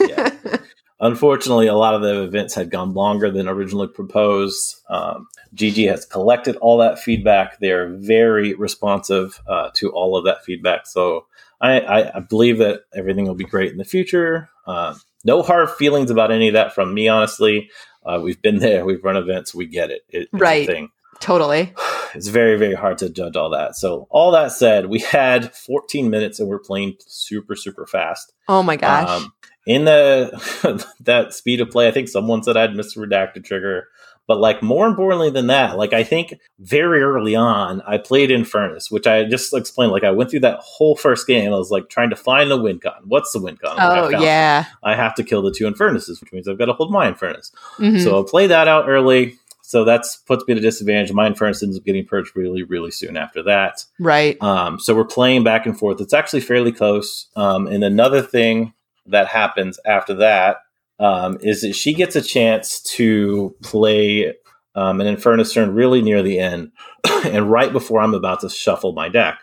[0.00, 0.30] Yeah.
[1.00, 4.76] Unfortunately, a lot of the events had gone longer than originally proposed.
[4.88, 7.58] Um, GG has collected all that feedback.
[7.58, 10.86] They are very responsive uh, to all of that feedback.
[10.86, 11.26] So
[11.62, 14.50] I, I, I believe that everything will be great in the future.
[14.66, 14.94] Uh,
[15.24, 17.70] no hard feelings about any of that from me, honestly.
[18.04, 20.02] Uh, we've been there, we've run events, we get it.
[20.08, 20.66] it it's a Right.
[20.66, 21.72] thing totally.
[22.14, 26.10] it's very very hard to judge all that so all that said we had 14
[26.10, 29.08] minutes and we're playing super super fast Oh my gosh.
[29.08, 29.32] um,
[29.64, 33.86] in the that speed of play i think someone said i'd missed a redacted trigger
[34.28, 38.90] but like more importantly than that like i think very early on i played infurnace
[38.90, 41.88] which i just explained like i went through that whole first game i was like
[41.88, 44.66] trying to find the win con what's the win con oh yeah.
[44.82, 47.50] i have to kill the two infurnaces which means i've got to hold my infurnace
[47.78, 48.02] Mhm.
[48.02, 49.38] so I'll play that out early.
[49.64, 51.12] So that's puts me at a disadvantage.
[51.12, 53.84] Mine, for instance, is getting purged really, really soon after that.
[53.98, 54.36] right.
[54.42, 56.00] Um, so we're playing back and forth.
[56.00, 57.28] It's actually fairly close.
[57.36, 58.74] Um, and another thing
[59.06, 60.58] that happens after that
[61.02, 64.32] um, is that she gets a chance to play
[64.76, 66.70] um, an Infurnace turn really near the end,
[67.24, 69.40] and right before I'm about to shuffle my deck.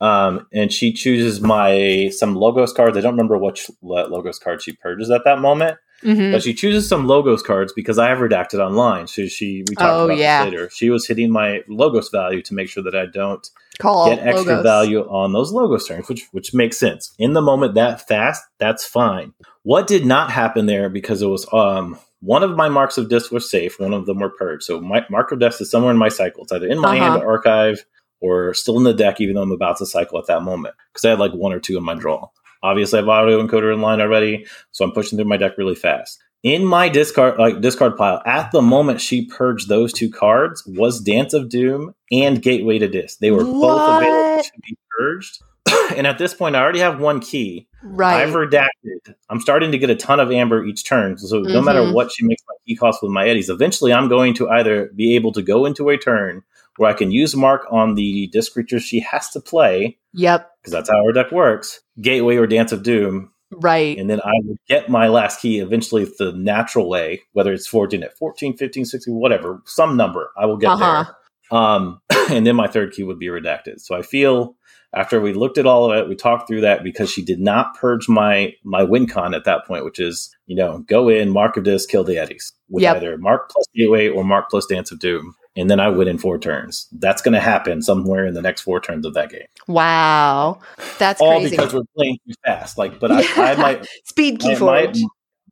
[0.00, 2.96] Um, and she chooses my some logos cards.
[2.96, 6.32] I don't remember which logos card she purges at that moment, mm-hmm.
[6.32, 9.06] but she chooses some logos cards because I have redacted online.
[9.06, 10.44] So she we talked oh, about yeah.
[10.44, 10.70] this later.
[10.70, 14.52] She was hitting my logos value to make sure that I don't Call get extra
[14.52, 14.62] logos.
[14.62, 18.42] value on those logos turns, which which makes sense in the moment that fast.
[18.58, 19.32] That's fine.
[19.62, 23.30] What did not happen there because it was um one of my marks of dis
[23.30, 24.64] was safe, one of them were purged.
[24.64, 26.44] So my mark of death is somewhere in my cycle.
[26.44, 27.10] It's either in my uh-huh.
[27.12, 27.84] hand archive
[28.20, 30.74] or still in the deck, even though I'm about to cycle at that moment.
[30.90, 32.30] Because I had like one or two in my draw.
[32.64, 35.74] Obviously, I have auto encoder in line already, so I'm pushing through my deck really
[35.74, 36.18] fast.
[36.42, 41.00] In my discard like discard pile, at the moment she purged those two cards was
[41.00, 43.16] Dance of Doom and Gateway to Dis.
[43.16, 43.60] They were what?
[43.60, 45.42] both available to be purged.
[45.96, 47.68] and at this point, I already have one key.
[47.82, 48.22] Right.
[48.22, 49.14] I've redacted.
[49.28, 51.18] I'm starting to get a ton of amber each turn.
[51.18, 51.52] So mm-hmm.
[51.52, 51.94] no matter mm-hmm.
[51.94, 55.16] what she makes my key cost with my eddies, eventually I'm going to either be
[55.16, 56.42] able to go into a turn
[56.76, 59.98] where I can use mark on the disc creatures she has to play.
[60.12, 60.50] Yep.
[60.60, 61.80] Because that's how our deck works.
[62.00, 63.30] Gateway or Dance of Doom.
[63.52, 63.96] Right.
[63.98, 68.02] And then I will get my last key eventually the natural way, whether it's forging
[68.02, 70.30] at 14, 15, 16, whatever, some number.
[70.36, 71.04] I will get uh-huh.
[71.04, 71.58] there.
[71.58, 73.80] Um, and then my third key would be redacted.
[73.80, 74.56] So I feel
[74.92, 77.76] after we looked at all of it, we talked through that because she did not
[77.76, 81.56] purge my my win con at that point, which is you know go in, mark
[81.56, 82.96] of dis, kill the eddies with yep.
[82.96, 86.18] either mark plus gateway or mark plus dance of doom and then I win in
[86.18, 86.88] four turns.
[86.92, 89.46] That's going to happen somewhere in the next four turns of that game.
[89.66, 90.60] Wow,
[90.98, 91.56] that's all crazy.
[91.56, 92.78] because we're playing too fast.
[92.78, 94.56] Like, but I, I might speed key.
[94.56, 94.92] My,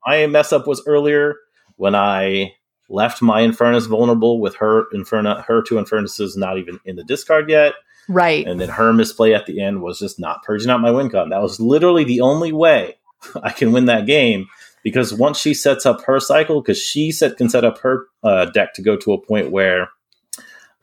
[0.07, 1.37] my mess up was earlier
[1.77, 2.55] when I
[2.88, 7.49] left my Infurnace vulnerable with her Inferna, her two Infurnaces not even in the discard
[7.49, 7.75] yet.
[8.09, 8.47] Right.
[8.47, 11.31] And then her misplay at the end was just not purging out my win con.
[11.31, 12.97] That was literally the only way
[13.43, 14.49] I can win that game
[14.83, 18.47] because once she sets up her cycle, because she set, can set up her uh,
[18.47, 19.88] deck to go to a point where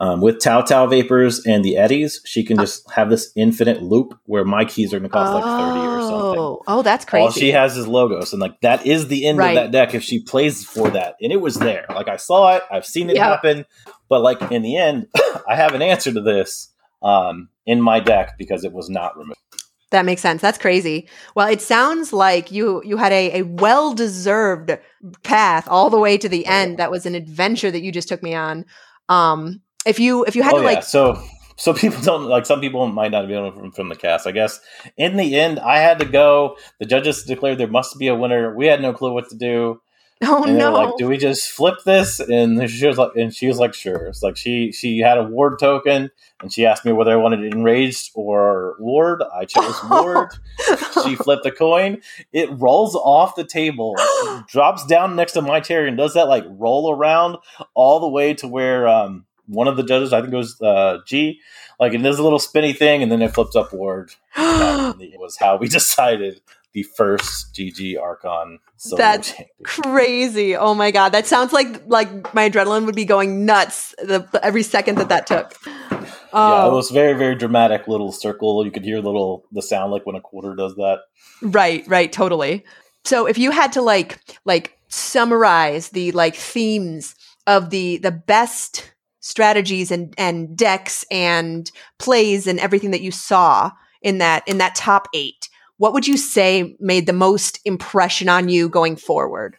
[0.01, 4.17] um, with Tau Tau Vapors and the Eddies, she can just have this infinite loop
[4.25, 5.35] where my keys are going to cost oh.
[5.35, 6.39] like 30 or something.
[6.39, 7.23] Oh, oh, that's crazy.
[7.23, 8.31] All she has is logos.
[8.31, 9.49] And like that is the end right.
[9.49, 11.15] of that deck if she plays for that.
[11.21, 11.85] And it was there.
[11.89, 13.25] Like I saw it, I've seen it yep.
[13.25, 13.65] happen.
[14.07, 15.07] But like in the end,
[15.47, 16.71] I have an answer to this
[17.03, 19.37] um, in my deck because it was not removed.
[19.91, 20.41] That makes sense.
[20.41, 21.09] That's crazy.
[21.35, 24.77] Well, it sounds like you you had a, a well deserved
[25.23, 26.77] path all the way to the end.
[26.77, 28.65] That was an adventure that you just took me on.
[29.07, 31.21] Um, if you if you had oh, to like, so
[31.55, 34.27] so people don't like some people might not be able from, from the cast.
[34.27, 34.59] I guess
[34.95, 36.57] in the end, I had to go.
[36.79, 38.55] The judges declared there must be a winner.
[38.55, 39.81] We had no clue what to do.
[40.27, 40.73] Oh and no!
[40.73, 42.19] Like, do we just flip this?
[42.19, 44.07] And she was like, and she was like, sure.
[44.07, 47.41] It's like she she had a ward token, and she asked me whether I wanted
[47.45, 49.23] enraged or ward.
[49.33, 50.31] I chose ward.
[51.05, 52.01] she flipped the coin.
[52.33, 53.95] It rolls off the table,
[54.49, 57.37] drops down next to my chair, and does that like roll around
[57.73, 60.99] all the way to where um one of the judges, I think it was uh,
[61.05, 61.39] G,
[61.79, 64.11] like it does a little spinny thing, and then it flips up ward.
[64.35, 66.41] it was how we decided
[66.73, 68.59] the first GG Archon.
[68.95, 69.49] That's champion.
[69.63, 70.55] crazy!
[70.55, 74.63] Oh my god, that sounds like like my adrenaline would be going nuts the, every
[74.63, 75.53] second that that took.
[76.31, 76.49] Oh.
[76.53, 76.75] Yeah, it oh.
[76.75, 78.63] was very very dramatic little circle.
[78.63, 80.99] You could hear little the sound like when a quarter does that.
[81.41, 82.65] Right, right, totally.
[83.05, 87.15] So if you had to like like summarize the like themes
[87.47, 93.71] of the the best strategies and and decks and plays and everything that you saw
[94.01, 98.49] in that in that top 8 what would you say made the most impression on
[98.49, 99.57] you going forward?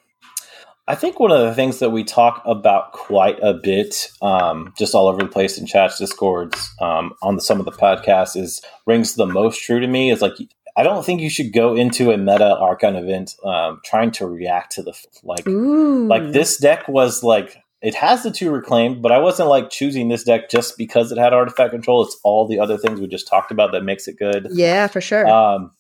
[0.87, 4.95] I think one of the things that we talk about quite a bit, um, just
[4.95, 8.61] all over the place in chats, discords, um, on the, some of the podcasts, is
[8.87, 10.11] rings the most true to me.
[10.11, 10.35] Is like
[10.77, 14.73] I don't think you should go into a meta Archon event um, trying to react
[14.73, 16.07] to the like Ooh.
[16.07, 20.09] like this deck was like it has the two reclaimed, but I wasn't like choosing
[20.09, 22.05] this deck just because it had artifact control.
[22.05, 24.49] It's all the other things we just talked about that makes it good.
[24.51, 25.27] Yeah, for sure.
[25.27, 25.71] Um,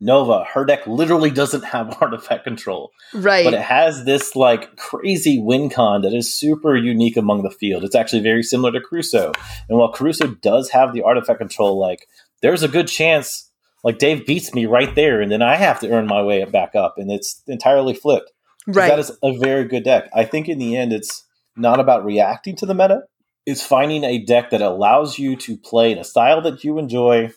[0.00, 2.92] Nova, her deck literally doesn't have artifact control.
[3.12, 3.44] Right.
[3.44, 7.84] But it has this like crazy win con that is super unique among the field.
[7.84, 9.32] It's actually very similar to Crusoe.
[9.68, 12.08] And while Crusoe does have the artifact control, like
[12.42, 13.48] there's a good chance
[13.84, 16.74] like Dave beats me right there, and then I have to earn my way back
[16.74, 18.32] up, and it's entirely flipped.
[18.66, 18.88] Right.
[18.88, 20.10] That is a very good deck.
[20.12, 21.24] I think in the end it's
[21.56, 23.02] not about reacting to the meta.
[23.46, 27.30] It's finding a deck that allows you to play in a style that you enjoy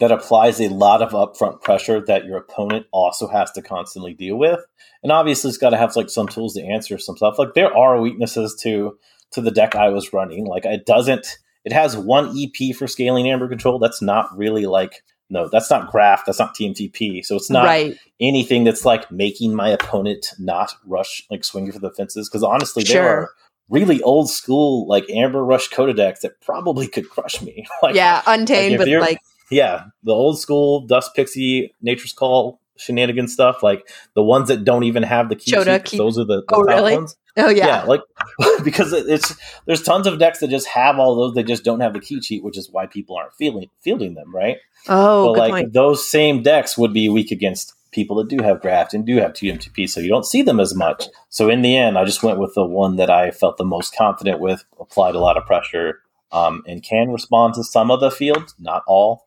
[0.00, 4.36] that applies a lot of upfront pressure that your opponent also has to constantly deal
[4.36, 4.60] with.
[5.02, 7.38] And obviously, it's got to have like some tools to answer some stuff.
[7.38, 8.98] Like there are weaknesses to
[9.32, 10.46] to the deck I was running.
[10.46, 11.38] Like it doesn't.
[11.64, 13.78] It has one EP for scaling amber control.
[13.78, 17.24] That's not really like no, that's not graph, that's not TMTP.
[17.24, 17.96] So it's not right.
[18.20, 22.28] anything that's like making my opponent not rush, like swinging for the fences.
[22.28, 23.30] Because honestly, there are
[23.68, 27.66] really old school like Amber Rush Coda decks that probably could crush me.
[27.82, 29.18] like, yeah, untamed, but like
[29.50, 34.84] yeah, the old school Dust Pixie, Nature's Call shenanigan stuff, like the ones that don't
[34.84, 36.94] even have the key Chota sheets, key- those are the, the Oh, top really?
[36.94, 37.16] ones.
[37.38, 37.66] oh Yeah.
[37.66, 38.02] yeah, like
[38.64, 39.34] because it's
[39.66, 42.20] there's tons of decks that just have all those, they just don't have the key
[42.20, 44.58] cheat, which is why people aren't feeling fielding them, right?
[44.88, 45.72] oh, but like point.
[45.72, 49.32] those same decks would be weak against people that do have graft and do have
[49.32, 51.04] TMTP, so you don't see them as much.
[51.30, 53.96] So in the end, I just went with the one that I felt the most
[53.96, 58.10] confident with, applied a lot of pressure, um, and can respond to some of the
[58.10, 59.25] field, not all.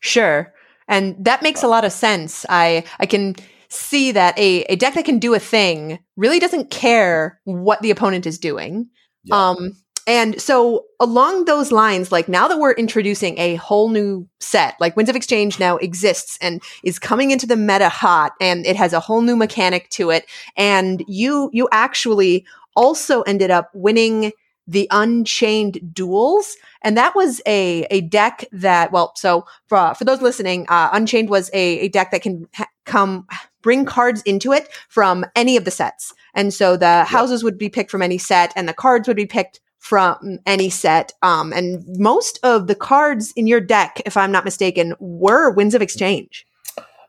[0.00, 0.52] Sure.
[0.88, 2.44] And that makes a lot of sense.
[2.48, 3.36] I I can
[3.68, 7.90] see that a, a deck that can do a thing really doesn't care what the
[7.92, 8.88] opponent is doing.
[9.24, 9.50] Yeah.
[9.50, 14.74] Um and so along those lines, like now that we're introducing a whole new set,
[14.80, 18.74] like Winds of Exchange now exists and is coming into the meta hot and it
[18.74, 20.24] has a whole new mechanic to it.
[20.56, 24.32] And you you actually also ended up winning
[24.70, 26.56] the Unchained duels.
[26.82, 31.28] And that was a, a deck that, well, so for, for those listening, uh, Unchained
[31.28, 33.26] was a, a deck that can ha- come
[33.62, 36.14] bring cards into it from any of the sets.
[36.34, 39.26] And so the houses would be picked from any set and the cards would be
[39.26, 41.12] picked from any set.
[41.22, 45.74] Um, and most of the cards in your deck, if I'm not mistaken, were Winds
[45.74, 46.46] of Exchange.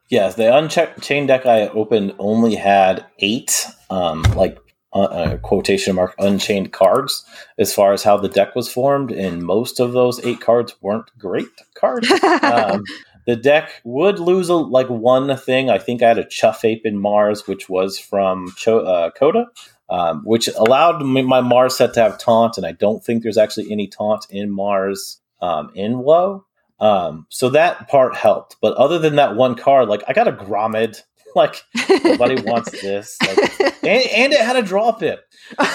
[0.09, 4.57] Yes, the Unchained chain deck I opened only had eight, um, like
[4.93, 7.25] uh, quotation mark unchained cards
[7.57, 11.11] as far as how the deck was formed, and most of those eight cards weren't
[11.17, 12.11] great cards.
[12.43, 12.83] um,
[13.25, 15.69] the deck would lose a, like one thing.
[15.69, 19.47] I think I had a Chuff Ape in Mars, which was from Cho- uh, Coda,
[19.89, 23.37] um, which allowed me, my Mars set to have taunt, and I don't think there's
[23.37, 26.45] actually any taunt in Mars um, in Woe.
[26.79, 30.31] Um, so that part helped, but other than that one card, like I got a
[30.31, 31.03] Grommid,
[31.35, 31.63] like
[32.03, 35.25] nobody wants this, like, and, and it had a draw pip.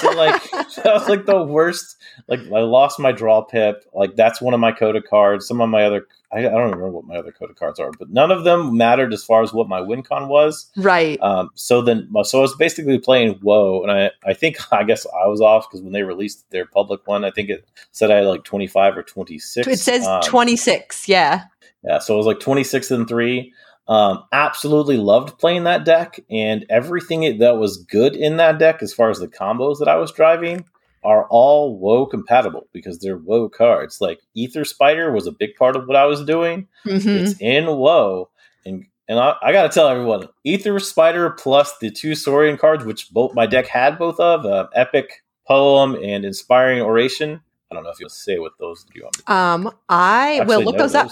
[0.00, 1.96] So like that was like the worst.
[2.28, 3.84] Like I lost my draw pip.
[3.92, 5.46] Like that's one of my Coda cards.
[5.46, 8.10] Some of my other I, I don't remember what my other Coda cards are, but
[8.10, 10.70] none of them mattered as far as what my win con was.
[10.76, 11.20] right.
[11.22, 15.06] Um, so then, so I was basically playing Whoa, and I, I think I guess
[15.06, 18.16] I was off because when they released their public one, I think it said I
[18.16, 19.66] had like twenty five or twenty six.
[19.68, 21.08] It says Um, 26.
[21.08, 21.44] Yeah.
[21.84, 23.52] yeah, so it was like 26 and 3.
[23.88, 28.92] Um, absolutely loved playing that deck, and everything that was good in that deck, as
[28.92, 30.64] far as the combos that I was driving,
[31.05, 34.01] are all woe compatible because they're woe cards.
[34.01, 36.66] Like Ether Spider was a big part of what I was doing.
[36.85, 37.07] Mhm.
[37.22, 38.29] It's in woe,
[38.64, 42.85] and and I, I got to tell everyone, Ether Spider plus the two Saurian cards,
[42.85, 47.40] which both my deck had both of, uh, Epic Poem and Inspiring Oration.
[47.70, 48.92] I don't know if you'll say what those do.
[48.96, 51.09] You want me to Um, I will look those up.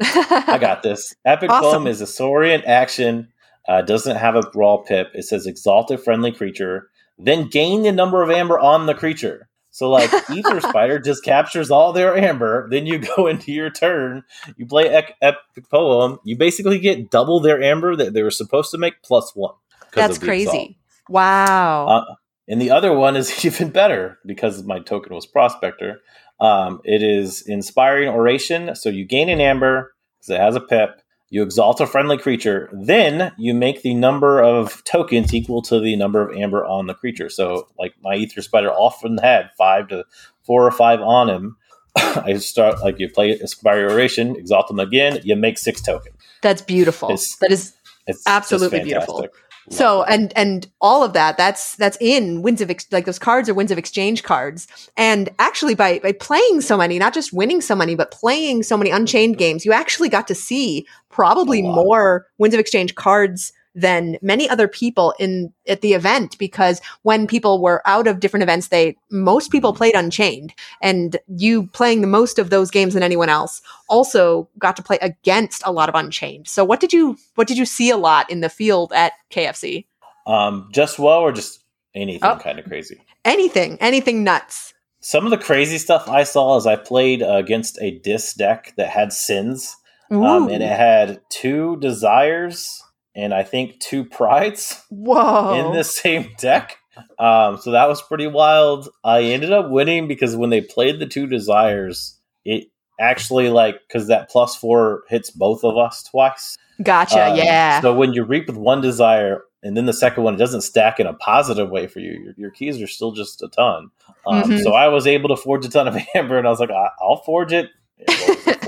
[0.00, 1.14] I got this.
[1.24, 1.70] Epic Awesome.
[1.70, 3.28] Poem is a Saurian action.
[3.68, 5.10] Uh, doesn't have a brawl pip.
[5.14, 9.48] It says exalt a friendly creature, then gain the number of amber on the creature.
[9.70, 12.68] So like Ether Spider just captures all their amber.
[12.70, 14.24] Then you go into your turn.
[14.56, 16.18] You play ec- Epic Poem.
[16.24, 19.54] You basically get double their amber that they were supposed to make one.
[19.92, 20.54] That's the exalt.
[20.54, 20.78] crazy.
[21.08, 21.86] Wow.
[21.86, 22.14] Uh,
[22.48, 26.00] and the other one is even better because my token was Prospector.
[26.40, 28.74] Um, it is Inspiring Oration.
[28.76, 31.00] So you gain an Amber because it has a pip.
[31.30, 32.70] You exalt a friendly creature.
[32.72, 36.94] Then you make the number of tokens equal to the number of Amber on the
[36.94, 37.28] creature.
[37.28, 40.04] So, like my Ether Spider often had five to
[40.44, 41.56] four or five on him.
[41.96, 45.20] I start like you play Inspiring Oration, exalt them again.
[45.22, 46.16] You make six tokens.
[46.40, 47.10] That's beautiful.
[47.10, 47.74] it's- That is
[48.06, 49.26] It's Absolutely beautiful.
[49.70, 53.48] So and and all of that that's that's in winds of ex- like those cards
[53.48, 54.66] are winds of exchange cards.
[54.96, 58.76] And actually by by playing so many not just winning so many but playing so
[58.76, 64.16] many unchained games you actually got to see probably more winds of exchange cards than
[64.22, 68.68] many other people in at the event because when people were out of different events
[68.68, 73.28] they most people played unchained and you playing the most of those games than anyone
[73.28, 76.48] else also got to play against a lot of unchained.
[76.48, 79.84] So what did you what did you see a lot in the field at kfc
[80.26, 81.62] Um, just well or just
[81.94, 82.36] anything Oh.
[82.36, 83.00] kind of crazy.
[83.24, 84.74] anything anything nuts.
[85.00, 88.74] Some of the crazy stuff I saw is I played uh, against a Dis deck
[88.76, 89.76] that had sins,
[90.10, 92.82] um, and it had two desires
[93.18, 96.76] and I think two prides whoa in the same deck.
[97.18, 98.88] Um, so that was pretty wild.
[99.04, 102.68] I ended up winning because when they played the two desires, it
[103.00, 106.56] actually like because that plus four hits both of us twice.
[106.82, 110.34] gotcha Um, yeah So when you reap with one desire and then the second one,
[110.34, 112.12] it doesn't stack in a positive way for you.
[112.24, 113.90] Your, your keys are still just a ton.
[114.26, 114.62] Um, Mhm.
[114.62, 116.90] So I was able to forge a ton of amber, and I was like, I-
[117.00, 117.68] I'll forge it.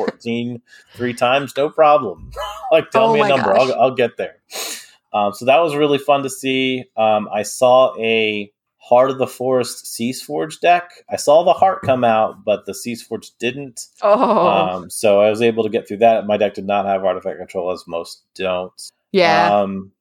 [0.08, 0.62] It 14
[0.94, 2.30] three times, no problem.
[2.72, 3.56] like, tell Oh me a number.
[3.56, 4.36] I'll, I'll get there.
[5.12, 6.84] Um, so that was really fun to see.
[6.96, 10.90] Um, I saw a Heart of the Forest Cease Forge deck.
[11.08, 13.86] I saw the heart come out, but the Cease Forge didn't.
[14.02, 16.26] Oh, Um, so I was able to get through that.
[16.26, 18.72] My deck did not have artifact control, as most don't.
[19.12, 19.54] yeah.
[19.54, 19.92] Um,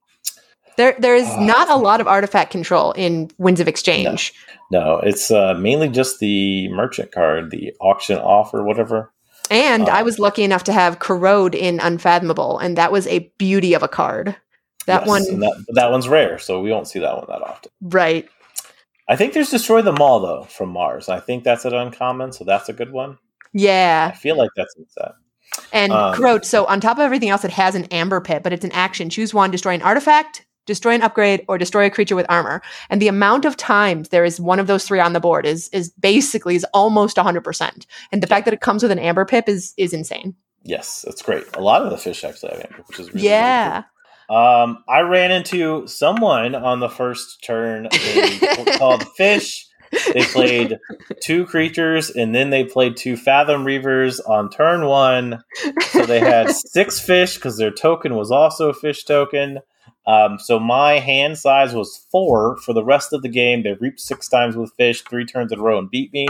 [0.76, 4.32] there, there is uh, not a lot of artifact control in Winds of Exchange.
[4.70, 9.12] no, it's uh, mainly just the merchant card, the auction offer, whatever.
[9.50, 13.74] And I was lucky enough to have Corrode in Unfathomable, and that was a beauty
[13.74, 14.36] of a card.
[14.86, 17.70] That Yes, one, that, that one's rare, so we don't see that one that often.
[17.82, 18.28] right?
[19.08, 21.08] I think there's Destroy Them All, though, from Mars.
[21.08, 23.18] I think that's an uncommon, so that's a good one.
[23.52, 25.12] Yeah, I feel like that's in set.
[25.72, 26.44] and Um, Corrode.
[26.44, 29.10] So on top of everything else, it has an Amber Pip, but it's an action.
[29.10, 32.62] Choose one: destroy an artifact, destroy an upgrade, or destroy a creature with armor.
[32.88, 35.68] And the amount of times there is one of those three on the board is
[35.68, 37.42] is basically is almost 100.
[37.42, 40.36] percent And the fact that it comes with an Amber Pip is is insane.
[40.62, 41.44] Yes, that's great.
[41.56, 43.82] A lot of the fish actually have amber, which is really, really yeah.
[43.82, 44.36] cool.
[44.36, 47.88] Um, I ran into someone on the first turn
[48.78, 49.66] called Fish.
[50.14, 50.78] They played
[51.20, 55.42] two creatures and then they played two Fathom Reavers on turn one.
[55.88, 59.58] So they had six fish because their token was also a fish token.
[60.06, 63.62] Um, so my hand size was four for the rest of the game.
[63.62, 66.26] They reaped six times with fish, three turns in a row, and beat me.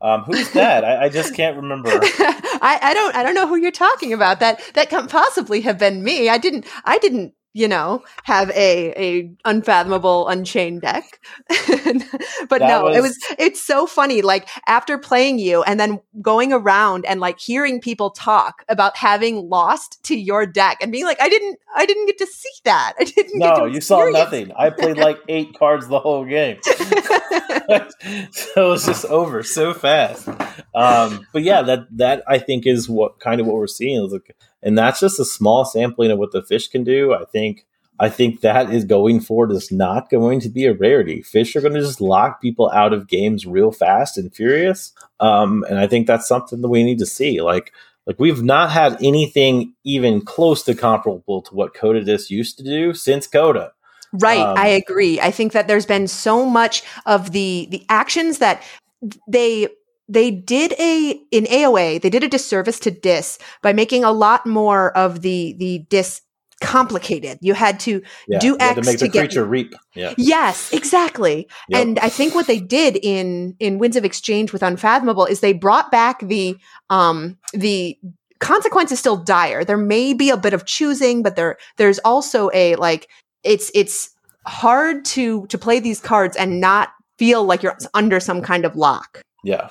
[0.00, 0.84] Um, who's that?
[0.84, 1.88] I, I just can't remember.
[1.92, 4.40] I, I don't I don't know who you're talking about.
[4.40, 6.28] That that can't possibly have been me.
[6.28, 11.20] I didn't I didn't you know have a a unfathomable unchained deck.
[11.48, 14.22] but That no, it was- was it's so funny.
[14.22, 19.48] Like after playing you and then going around and like hearing people talk about having
[19.48, 22.94] lost to your deck and being like, I didn't I didn't get to see that.
[23.00, 23.38] I didn't.
[23.38, 24.52] get No, you saw nothing.
[24.52, 26.58] I played like eight cards the whole game.
[26.64, 30.28] so it was just over so fast.
[30.74, 34.12] Um, but yeah, that that I think is what kind of what we're seeing is
[34.12, 37.14] like, and that's just a small sampling of what the fish can do.
[37.14, 37.66] I think
[38.00, 41.22] I think that is going forward is not going to be a rarity.
[41.22, 45.64] Fish are going to just lock people out of games real fast and furious, um,
[45.68, 47.40] and I think that's something that we need to see.
[47.40, 47.72] Like
[48.06, 52.64] like we've not had anything even close to comparable to what Coda Dis used to
[52.64, 53.72] do since Coda.
[54.12, 55.20] Right, Um, I agree.
[55.20, 58.62] I think that there's been so much of the the actions that
[59.28, 59.68] they
[60.08, 64.46] they did a in AOA, they did a disservice to DIS by making a lot
[64.46, 66.20] more of the the DIS
[66.60, 67.38] complicated.
[67.42, 69.74] You had to Yeah, Do had to X make the to get- creature reap.
[69.94, 71.48] Yeah, Yes, exactly.
[71.68, 71.80] Yep.
[71.82, 75.52] And I think what they did in in Winds of Exchange with Unfathomable is they
[75.52, 76.56] brought back the
[76.90, 77.98] um the
[78.40, 79.64] consequence is still dire.
[79.64, 83.08] There may be a bit of choosing, but there there's also a like
[83.42, 84.10] it's it's
[84.46, 88.76] hard to to play these cards and not feel like you're under some kind of
[88.76, 89.22] lock.
[89.44, 89.68] yeah.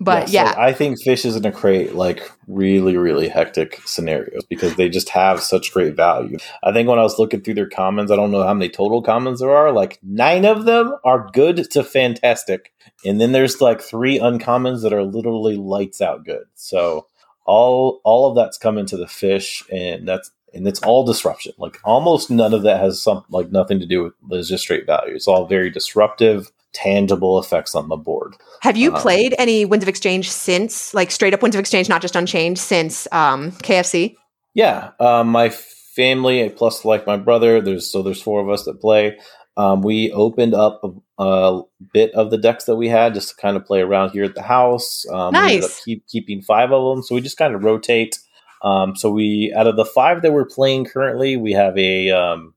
[0.00, 4.74] But Yeah, I think fish is going to create like really, really hectic scenarios because
[4.76, 6.38] they just have such great value.
[6.62, 9.02] I think when I was looking through their commons, I don't know how many total
[9.02, 9.72] commons there are.
[9.72, 12.72] Like nine of them are good to fantastic,
[13.04, 16.44] and then there's like three uncommons that are literally lights out good.
[16.54, 17.06] So
[17.44, 21.52] all all of that's coming to the fish, and that's and it's all disruption.
[21.58, 24.86] Like almost none of that has some like nothing to do with it's just straight
[24.86, 25.14] value.
[25.14, 28.34] It's all very disruptive, tangible effects on the board.
[28.60, 31.88] have you um, played any Winds of Exchange since like straight up Winds of Exchange,
[31.88, 34.16] not just Unchained, since um KFC?
[34.54, 37.60] Yeah, um, my family plus like my brother.
[37.60, 39.18] There's so there's four of us that play.
[39.56, 41.62] Um, we opened up a, a
[41.92, 44.34] bit of the decks that we had just to kind of play around here at
[44.34, 45.04] the house.
[45.12, 45.84] Um, we ended up Nice.
[45.84, 48.18] keep keeping five of them, so we just kind of rotate.
[48.62, 52.54] Um, so we out of the five that we're playing currently, we have a um,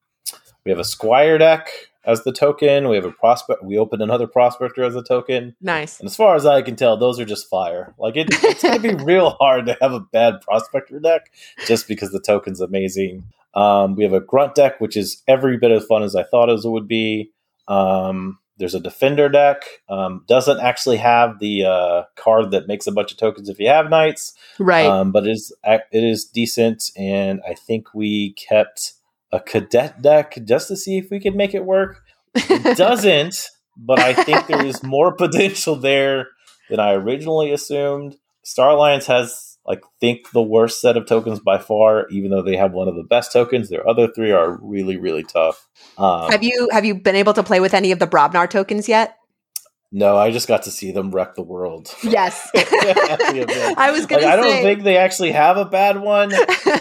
[0.65, 1.69] we have a Squire deck
[2.05, 2.87] as the token.
[2.89, 3.63] We have a prospect.
[3.63, 5.55] We opened another Prospector as a token.
[5.61, 5.99] Nice.
[5.99, 7.93] And as far as I can tell, those are just fire.
[7.97, 11.31] Like it, it's going to be real hard to have a bad prospector deck
[11.65, 13.23] just because the token's amazing.
[13.53, 16.49] Um, we have a grunt deck, which is every bit as fun as I thought
[16.49, 17.31] as it would be.
[17.67, 19.63] Um, there's a defender deck.
[19.89, 23.67] Um, doesn't actually have the uh, card that makes a bunch of tokens if you
[23.67, 24.85] have knights, Right.
[24.85, 26.91] um, but it is it is decent.
[26.97, 28.93] And I think we kept
[29.35, 32.01] a cadet deck just to see if we could make it work
[32.35, 36.27] it doesn't, but I think there is more potential there
[36.69, 38.17] than I originally assumed.
[38.43, 42.57] Star Alliance has, I think, the worst set of tokens by far, even though they
[42.57, 43.69] have one of the best tokens.
[43.69, 45.67] Their other three are really, really tough.
[45.97, 48.87] Um, have you have you been able to play with any of the Brobnar tokens
[48.87, 49.15] yet?
[49.91, 51.93] no, I just got to see them wreck the world.
[52.03, 52.49] Yes.
[52.53, 56.33] I was gonna I don't think they actually have a bad one.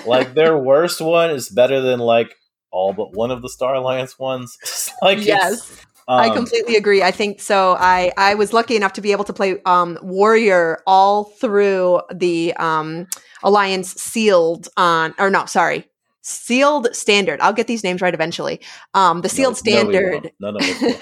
[0.04, 2.34] Like their worst one is better than like
[2.74, 4.58] all but one of the Star Alliance ones.
[5.02, 5.80] Like yes.
[6.06, 7.02] I Um, completely agree.
[7.02, 7.76] I think so.
[7.78, 12.52] I I was lucky enough to be able to play um, warrior all through the
[12.58, 13.06] um,
[13.42, 15.88] alliance sealed on or no, sorry,
[16.22, 17.40] sealed standard.
[17.40, 18.60] I'll get these names right eventually.
[18.92, 20.22] Um, the sealed no, standard.
[20.24, 20.40] won't.
[20.40, 20.80] None of us.
[20.82, 20.96] will.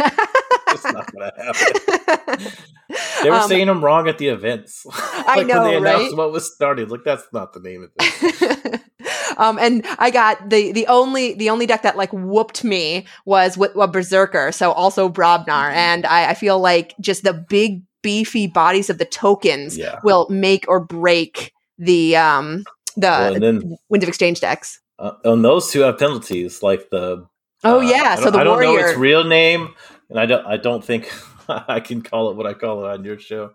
[0.75, 2.53] It's not gonna happen.
[3.23, 4.85] They were Um, saying them wrong at the events.
[4.93, 6.17] I know, when they announced right?
[6.19, 6.89] what was starting.
[6.89, 8.81] Like that's not the name of this.
[9.43, 13.57] Um, and I got the the only the only deck that like whooped me was
[13.59, 15.77] with a berserker, so also Brobnar, Mm-hmm.
[15.79, 19.99] and I, I feel like just the big beefy bodies of the tokens Yeah.
[20.03, 22.65] will make or break the um
[22.97, 24.81] the Well, then Winds of Exchange decks.
[24.99, 27.27] uh, and those two have penalties, like the.
[27.65, 29.75] Oh uh, yeah, so the I don't know its real name,
[30.11, 30.45] and I don't.
[30.47, 31.11] I don't think
[31.49, 33.53] I can call it what I call it on your show.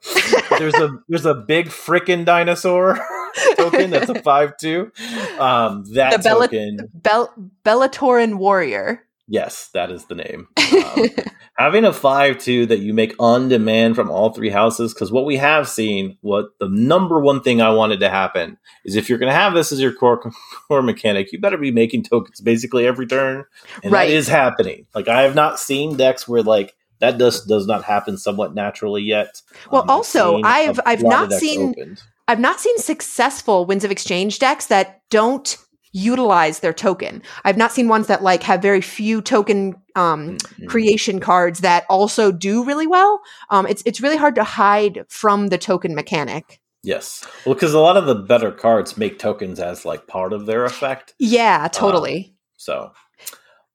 [0.57, 2.99] there's a there's a big frickin' dinosaur
[3.55, 4.91] token that's a five two.
[5.39, 7.33] Um, that The Bella- token, Bel-
[7.65, 9.03] Bellatoran warrior.
[9.27, 10.47] yes, that is the name.
[10.57, 11.05] Um,
[11.57, 15.25] having a five two that you make on demand from all three houses, because what
[15.25, 19.17] we have seen, what the number one thing I wanted to happen is if you're
[19.19, 20.21] going to have this as your core
[20.67, 23.45] core mechanic, you better be making tokens basically every turn,
[23.83, 24.07] and Right.
[24.09, 24.85] that is happening.
[24.95, 26.73] Like I have not seen decks where like.
[26.99, 29.43] That does does not happen somewhat naturally yet.
[29.71, 32.01] Well, I've also, I've- I've, of not seen- opened.
[32.27, 35.57] I've not seen successful Winds of Exchange decks that don't
[35.93, 37.23] utilize their token.
[37.45, 40.67] I've not seen ones that like have very few token um Mhm.
[40.67, 43.21] creation cards that also do really well.
[43.49, 46.59] Um it's it's really hard to hide from the token mechanic.
[46.83, 47.25] Yes.
[47.45, 50.65] Well, because a lot of the better cards make tokens as like part of their
[50.65, 51.15] effect.
[51.19, 52.35] Yeah, totally.
[52.57, 52.91] So,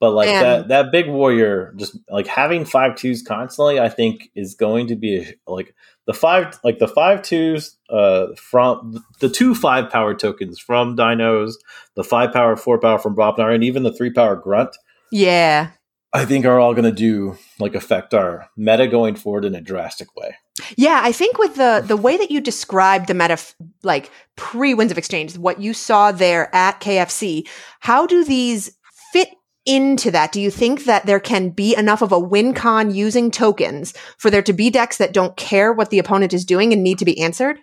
[0.03, 4.30] but like And- that that big warrior, just like having five twos constantly, I think
[4.34, 5.76] is going to be like
[6.09, 11.53] the five like the five twos uh from the two five power tokens from Dinos,
[11.94, 14.76] the five power four power from Brobnar, and even the three power grunt.
[15.12, 15.70] yeah.
[16.14, 19.62] I think are all going to do like affect our meta going forward in a
[19.62, 20.34] drastic way.
[20.76, 23.38] Yeah, I think with the the way that you described the meta
[23.82, 27.48] like pre Winds of Exchange, what you saw there at KFC,
[27.80, 28.76] how do these
[29.66, 30.32] into that?
[30.32, 34.30] Do you think that there can be enough of a win con using tokens for
[34.30, 37.04] there to be decks that don't care what the opponent is doing and need to
[37.04, 37.58] be answered?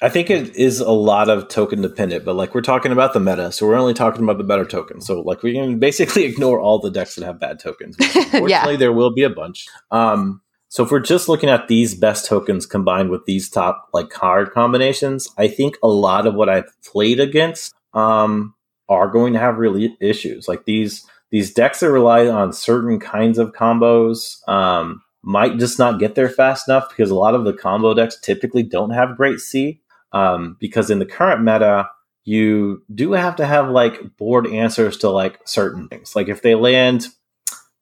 [0.00, 3.20] I think it is a lot of token dependent, but like we're talking about the
[3.20, 5.06] meta, so we're only talking about the better tokens.
[5.06, 7.96] So like we can basically ignore all the decks that have bad tokens.
[8.00, 9.66] Unfortunately, there will be a bunch.
[9.92, 14.10] Um, so if we're just looking at these best tokens combined with these top like
[14.10, 18.54] card combinations, I think a lot of what I've played against um,
[18.92, 20.48] are going to have really issues.
[20.48, 25.98] Like these these decks that rely on certain kinds of combos um, might just not
[25.98, 29.40] get there fast enough because a lot of the combo decks typically don't have great
[29.40, 29.80] C.
[30.12, 31.88] Um, because in the current meta,
[32.24, 36.14] you do have to have like board answers to like certain things.
[36.14, 37.06] Like if they land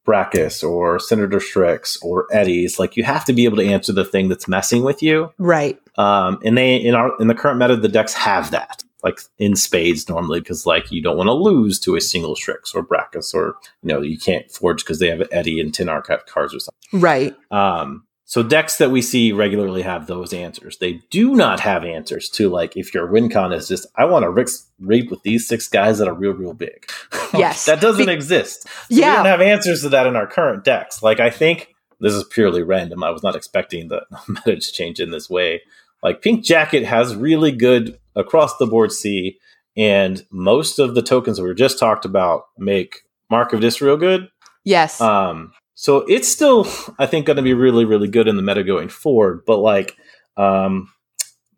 [0.07, 4.05] Brackus or Senator Shrix or Eddies, like you have to be able to answer the
[4.05, 5.33] thing that's messing with you.
[5.39, 5.79] Right.
[5.99, 9.57] Um, and they in our in the current meta, the decks have that like in
[9.57, 13.35] spades normally because like you don't want to lose to a single Shrix or Brackus
[13.35, 16.61] or you know you can't forge because they have Eddie and Tin Archive cards or
[16.61, 17.01] something.
[17.01, 17.35] Right.
[17.51, 20.79] Um, so decks that we see regularly have those answers.
[20.79, 24.23] They do not have answers to like if your win con is just I want
[24.23, 26.89] to Rick's rape with these six guys that are real real big.
[27.33, 27.67] Yes.
[27.67, 28.63] that doesn't Be- exist.
[28.65, 29.11] So Yeah.
[29.13, 31.01] we don't have answers to that in our current decks.
[31.01, 33.05] Like I think this is purely random.
[33.05, 35.63] I was not expecting the meta to change in this way.
[36.03, 39.39] Like Pink Jacket has really good across the board C,
[39.77, 43.01] and most of the tokens that we were just talked about make
[43.31, 44.29] Mark of Dis real good.
[44.65, 45.01] Yes.
[45.01, 46.67] Um, so it's still,
[46.99, 49.43] I think, going to be really, really good in the meta going forward.
[49.47, 49.97] But like,
[50.37, 50.93] um,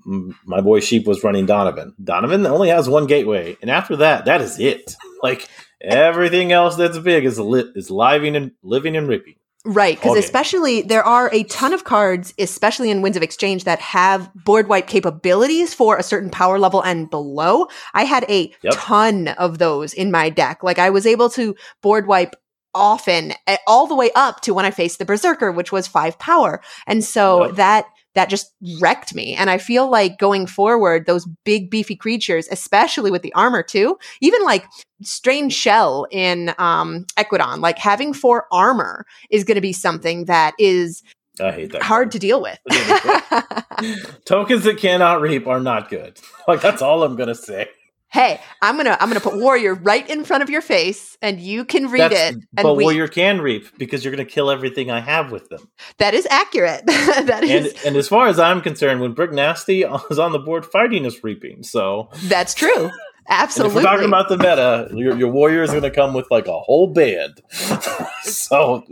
[0.05, 1.95] my boy Sheep was running Donovan.
[2.03, 4.95] Donovan only has one gateway, and after that, that is it.
[5.23, 5.49] Like
[5.81, 9.37] everything else that's big is lit, is living and living and ripping.
[9.65, 13.79] Right, because especially there are a ton of cards, especially in Winds of Exchange, that
[13.79, 17.69] have board wipe capabilities for a certain power level and below.
[17.95, 18.75] I had a Yep.
[18.77, 20.65] ton of those in my deck.
[20.65, 22.35] Like I was able to board wipe
[22.75, 26.19] often, eh, all the way up to when I faced the Berserker, which was five
[26.19, 26.61] power.
[26.87, 27.57] And so Yep.
[27.57, 29.35] that that just wrecked me.
[29.35, 33.99] And I feel like going forward, those big beefy creatures, especially with the armor too,
[34.21, 34.67] even like
[35.03, 40.55] strange shell in um Equidon, like having four armor is going to be something that
[40.59, 41.03] is
[41.41, 41.83] I hate that.
[41.83, 42.59] hard to deal with.
[44.27, 46.19] Tokens that cannot reap are not good.
[46.49, 47.69] Like that's all I'm gonna say.
[48.13, 51.65] Hey, I'm gonna I'm gonna put warrior right in front of your face, and you
[51.65, 52.45] can read That's- it.
[52.53, 55.67] but we, warrior can reap because you're gonna kill everything I have with them.
[55.97, 56.85] that is accurate.
[56.87, 60.67] that And and as far as I'm concerned, when Brikk Nastee is on the board,
[60.67, 61.63] fighting is reaping.
[61.63, 62.91] So that's true.
[63.29, 63.79] Absolutely.
[63.79, 66.47] if we're talking about the meta, your, your warrior is going to come with like
[66.47, 67.41] a whole band.
[68.23, 68.85] so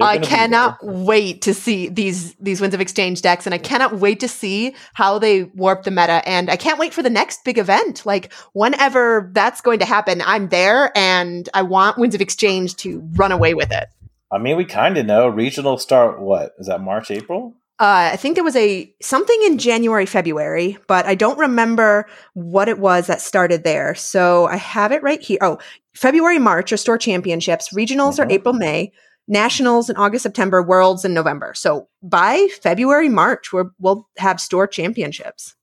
[0.00, 4.20] I cannot wait to see these these Winds of Exchange decks, and I cannot wait
[4.20, 6.22] to see how they warp the meta.
[6.26, 8.04] And I can't wait for the next big event.
[8.06, 13.00] Like whenever that's going to happen, I'm there, and I want Winds of Exchange to
[13.14, 13.88] run away with it.
[14.30, 16.20] I mean, we kind of know regional start.
[16.20, 16.80] What is that?
[16.80, 17.54] March, April?
[17.78, 22.68] Uh, I think there was a something in January, February, but I don't remember what
[22.68, 23.94] it was that started there.
[23.94, 25.38] So I have it right here.
[25.42, 25.58] Oh,
[25.94, 27.68] February, March are store championships.
[27.74, 28.32] Regionals are Mhm.
[28.32, 28.92] April, May.
[29.28, 30.62] Nationals in August, September.
[30.62, 31.52] Worlds in November.
[31.54, 35.54] So by February, March, we're, we'll have store championships.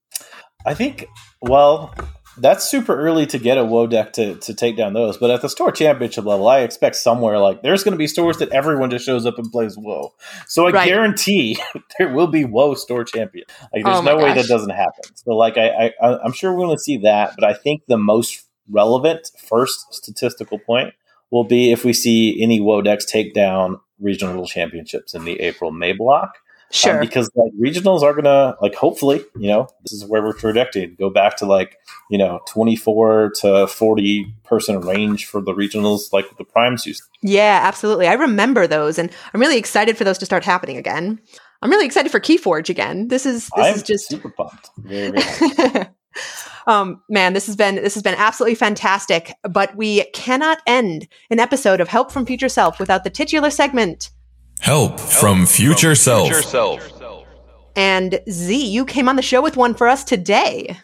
[0.65, 1.07] I think.
[1.41, 1.93] Well,
[2.37, 5.17] that's super early to get a WoW deck to, to take down those.
[5.17, 8.37] But at the store championship level, I expect somewhere like there's going to be stores
[8.37, 10.13] that everyone just shows up and plays WoW.
[10.47, 10.87] So I Right.
[10.87, 11.59] guarantee
[11.99, 13.45] there will be WoW store champion.
[13.73, 15.15] Like there's Oh no way that doesn't happen.
[15.15, 17.33] So like I, I I'm sure we're going to see that.
[17.35, 20.93] But I think the most relevant first statistical point
[21.31, 25.71] will be if we see any WoW decks take down regional championships in the April
[25.71, 26.37] May block.
[26.73, 26.99] Um, Sure.
[26.99, 30.95] because like regionals are gonna like hopefully, you know, this is where we're projecting.
[30.97, 31.77] Go back to like,
[32.09, 37.03] you know, twenty four to forty person range for the regionals like the primes used.
[37.21, 38.07] yeah, absolutely.
[38.07, 41.19] I remember those, and I'm really excited for those to start happening again.
[41.61, 43.07] I'm really excited for Keyforge again.
[43.07, 44.71] This is this I'm is just super pumped.
[44.79, 45.85] Very, very
[46.67, 51.39] um man this has been this has been absolutely fantastic but we cannot end an
[51.39, 54.11] episode of help from future self without the titular segment
[54.63, 56.29] Help from future self.
[57.75, 60.77] and z you came on the show with one for us today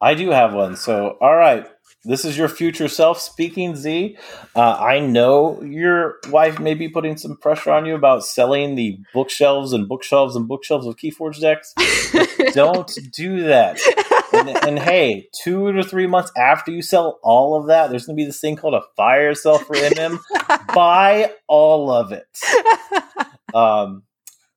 [0.00, 0.76] I do have one.
[0.76, 1.66] So all right.
[2.04, 4.16] This is your future self speaking, Z.
[4.54, 8.98] Uh, I know your wife may be putting some pressure on you about selling the
[9.12, 11.74] bookshelves and bookshelves and bookshelves of Keyforge decks.
[12.52, 13.78] Don't do that.
[14.48, 18.16] And, and hey, two to three months after you sell all of that, there's going
[18.16, 20.18] to be this thing called a fire sale for MM.
[20.74, 22.26] Buy all of it.
[23.54, 24.02] Um,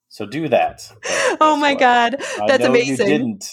[0.10, 0.82] so do that.
[1.02, 1.80] But oh my what?
[1.80, 2.16] god
[2.46, 3.08] that's amazing.
[3.08, 3.46] You didn't.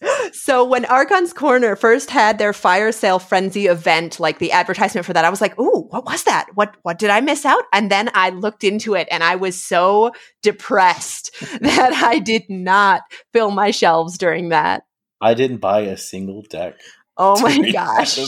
[0.32, 5.12] so when archon's corner first had their fire sale frenzy event like the advertisement for
[5.12, 7.90] that i was like ooh what was that what what did i miss out and
[7.90, 13.02] then i looked into it and i was so depressed that i did not
[13.32, 14.82] fill my shelves during that
[15.22, 16.74] I didn't buy a single deck.
[17.16, 18.18] oh my gosh.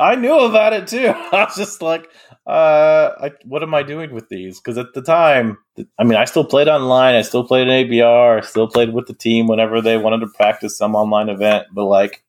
[0.00, 1.08] I knew about it too.
[1.32, 2.08] I was just like,
[2.46, 4.58] uh, I, what am I doing with these?
[4.60, 5.58] Because at the time,
[5.98, 7.14] I mean, I still played online.
[7.14, 8.38] I still played in ABR.
[8.38, 11.66] I still played with the team whenever they wanted to practice some online event.
[11.72, 12.22] But like,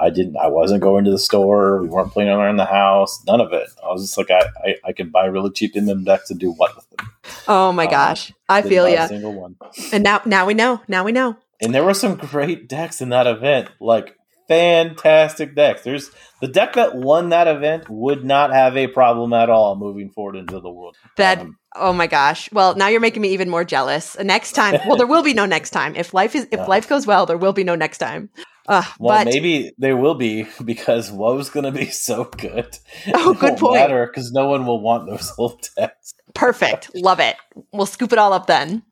[0.00, 0.36] I didn't.
[0.36, 1.80] I wasn't going to the store.
[1.82, 3.24] We weren't playing in the house.
[3.26, 3.68] None of it.
[3.82, 6.52] I was just like, I, I, I can buy really cheap MM decks to do
[6.52, 7.10] what with them.
[7.48, 8.32] Oh my Um, gosh.
[8.48, 9.06] I feel ya.
[9.06, 9.56] Single one.
[9.92, 10.80] And now now we know.
[10.88, 11.36] Now we know.
[11.60, 14.16] And there were some great decks in that event, like
[14.48, 15.82] fantastic decks.
[15.82, 20.10] There's the deck that won that event would not have a problem at all moving
[20.10, 20.96] forward into the world.
[21.16, 22.50] That Um, oh my gosh.
[22.52, 24.16] Well, now you're making me even more jealous.
[24.18, 25.94] Next time, well, there will be no next time.
[25.94, 28.30] If life is if life goes well, there will be no next time.
[28.66, 32.78] Uh, well, but maybe there will be because WoW's going to be so good.
[33.14, 33.88] Oh, good point.
[33.88, 36.14] Because no one will want those old decks.
[36.34, 36.90] perfect.
[36.94, 37.36] Love it.
[37.72, 38.82] We'll scoop it all up then.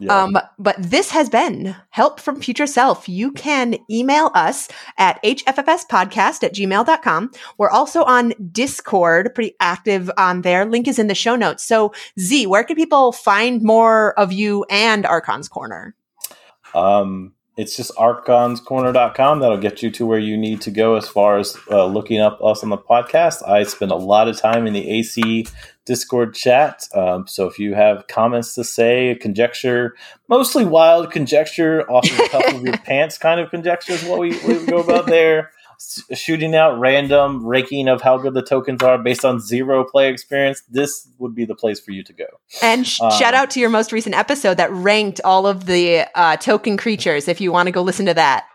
[0.00, 0.22] Yeah.
[0.22, 3.08] Um, but this has been Help from Future Self.
[3.08, 4.68] You can email us
[4.98, 7.30] at hffspodcast at gmail.com.
[7.58, 10.64] We're also on Discord, pretty active on there.
[10.64, 11.62] Link is in the show notes.
[11.64, 15.94] So, Z, where can people find more of you and Archon's Corner?
[16.74, 19.40] Um, it's just archonscorner.com.
[19.40, 22.42] That'll get you to where you need to go as far as uh, looking up
[22.42, 23.46] us on the podcast.
[23.46, 25.46] I spend a lot of time in the AC
[25.84, 26.88] Discord chat.
[26.94, 29.94] Um, so if you have comments to say, conjecture,
[30.28, 34.30] mostly wild conjecture off the top of your pants kind of conjecture is what we,
[34.46, 35.50] we go about there.
[36.12, 40.62] Shooting out random ranking of how good the tokens are based on zero play experience.
[40.68, 42.24] This would be the place for you to go.
[42.62, 46.06] And sh- Um, shout out to your most recent episode that ranked all of the
[46.14, 48.46] uh, token creatures if you want to go listen to that.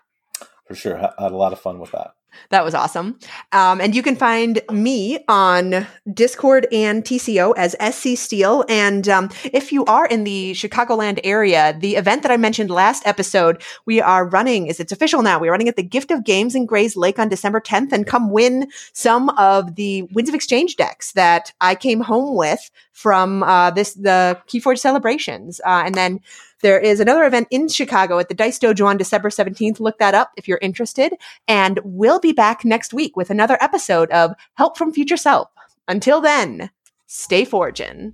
[0.68, 0.98] For sure.
[0.98, 2.12] I had a lot of fun with that.
[2.50, 3.20] That was awesome.
[3.52, 8.66] Um, and you can find me on Discord and TCO as SC Steel.
[8.68, 13.06] And um, if you are in the Chicagoland area, the event that I mentioned last
[13.06, 15.40] episode, we are running, is it's official now.
[15.40, 18.70] We're running at the Gift of Games in Grayslake on December 10th and come win
[18.94, 23.94] some of the Winds of Exchange decks that I came home with from uh, this
[23.94, 25.62] the Keyforge celebrations.
[25.66, 26.20] Uh, and then
[26.62, 29.80] there is another event in Chicago at the Dice Dojo on December 17th.
[29.80, 31.14] Look that up if you're interested.
[31.48, 35.50] And we'll be back next week with another episode of Help from Future Self.
[35.88, 36.70] Until then,
[37.08, 38.14] stay forging.